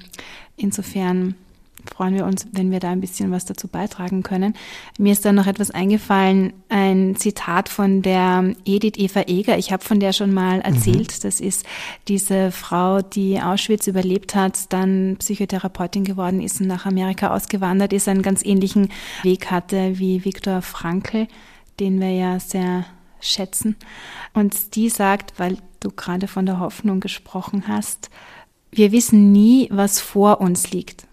[0.56, 1.34] insofern
[1.94, 4.54] freuen wir uns, wenn wir da ein bisschen was dazu beitragen können.
[4.98, 9.58] Mir ist da noch etwas eingefallen, ein Zitat von der Edith Eva Eger.
[9.58, 10.62] Ich habe von der schon mal mhm.
[10.62, 11.12] erzählt.
[11.12, 11.22] Mhm.
[11.22, 11.66] Das ist
[12.08, 18.08] diese Frau, die Auschwitz überlebt hat, dann Psychotherapeutin geworden ist und nach Amerika ausgewandert ist,
[18.08, 18.90] einen ganz ähnlichen
[19.22, 21.28] Weg hatte wie Viktor Frankl,
[21.78, 22.84] den wir ja sehr
[23.20, 23.76] schätzen.
[24.34, 28.10] Und die sagt, weil du gerade von der Hoffnung gesprochen hast,
[28.70, 31.06] wir wissen nie, was vor uns liegt.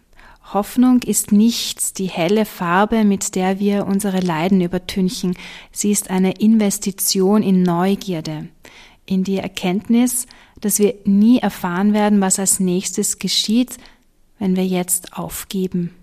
[0.54, 5.36] Hoffnung ist nichts die helle Farbe, mit der wir unsere Leiden übertünchen.
[5.72, 8.48] Sie ist eine Investition in Neugierde,
[9.06, 10.26] in die Erkenntnis,
[10.62, 13.78] dass wir nie erfahren werden, was als nächstes geschieht,
[14.40, 15.94] wenn wir jetzt aufgeben.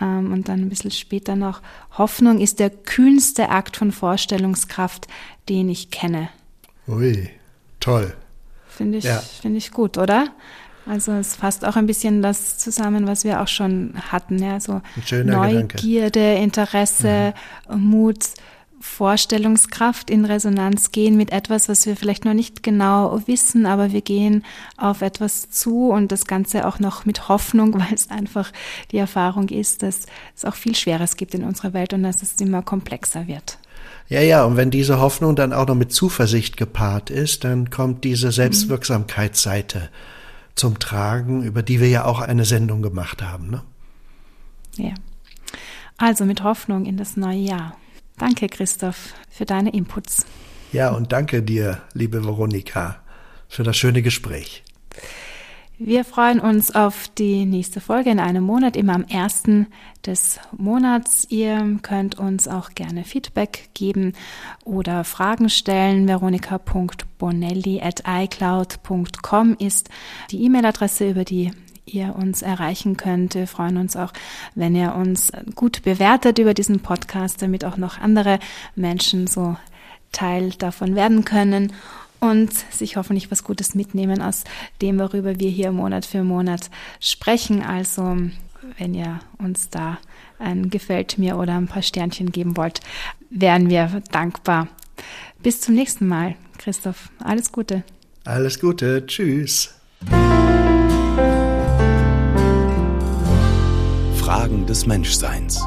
[0.00, 1.60] Ähm, und dann ein bisschen später noch,
[1.98, 5.06] Hoffnung ist der kühnste Akt von Vorstellungskraft,
[5.48, 6.30] den ich kenne.
[6.88, 7.28] Ui,
[7.78, 8.14] toll.
[8.68, 9.18] Finde ich, ja.
[9.18, 10.32] finde ich gut, oder?
[10.86, 14.80] Also es fasst auch ein bisschen das zusammen, was wir auch schon hatten, ja, so
[15.10, 16.42] Neugierde, Gedanke.
[16.42, 17.34] Interesse,
[17.70, 17.80] mhm.
[17.80, 18.24] Mut,
[18.80, 24.00] Vorstellungskraft in Resonanz gehen mit etwas, was wir vielleicht noch nicht genau wissen, aber wir
[24.00, 24.44] gehen
[24.76, 28.52] auf etwas zu und das Ganze auch noch mit Hoffnung, weil es einfach
[28.90, 30.06] die Erfahrung ist, dass
[30.36, 33.58] es auch viel Schweres gibt in unserer Welt und dass es immer komplexer wird.
[34.08, 38.02] Ja, ja, und wenn diese Hoffnung dann auch noch mit Zuversicht gepaart ist, dann kommt
[38.02, 38.32] diese mhm.
[38.32, 39.78] Selbstwirksamkeitsseite.
[39.78, 40.21] Mhm
[40.54, 43.50] zum Tragen, über die wir ja auch eine Sendung gemacht haben.
[43.50, 43.62] Ne?
[44.76, 44.94] Ja.
[45.96, 47.76] Also mit Hoffnung in das neue Jahr.
[48.18, 50.26] Danke, Christoph, für deine Inputs.
[50.72, 53.02] Ja, und danke dir, liebe Veronika,
[53.48, 54.64] für das schöne Gespräch.
[55.84, 59.66] Wir freuen uns auf die nächste Folge in einem Monat, immer am ersten
[60.06, 61.26] des Monats.
[61.28, 64.12] Ihr könnt uns auch gerne Feedback geben
[64.64, 66.06] oder Fragen stellen.
[66.06, 69.88] Veronika.bonelli at icloud.com ist
[70.30, 71.50] die E-Mail-Adresse, über die
[71.84, 73.34] ihr uns erreichen könnt.
[73.34, 74.12] Wir freuen uns auch,
[74.54, 78.38] wenn ihr uns gut bewertet über diesen Podcast, damit auch noch andere
[78.76, 79.56] Menschen so
[80.12, 81.72] Teil davon werden können
[82.22, 84.44] und sich hoffentlich was Gutes mitnehmen aus
[84.80, 86.70] dem, worüber wir hier Monat für Monat
[87.00, 87.62] sprechen.
[87.62, 88.16] Also,
[88.78, 89.98] wenn ihr uns da
[90.38, 92.80] ein Gefällt mir oder ein paar Sternchen geben wollt,
[93.28, 94.68] wären wir dankbar.
[95.42, 97.10] Bis zum nächsten Mal, Christoph.
[97.18, 97.82] Alles Gute.
[98.24, 99.04] Alles Gute.
[99.04, 99.74] Tschüss.
[104.14, 105.60] Fragen des Menschseins.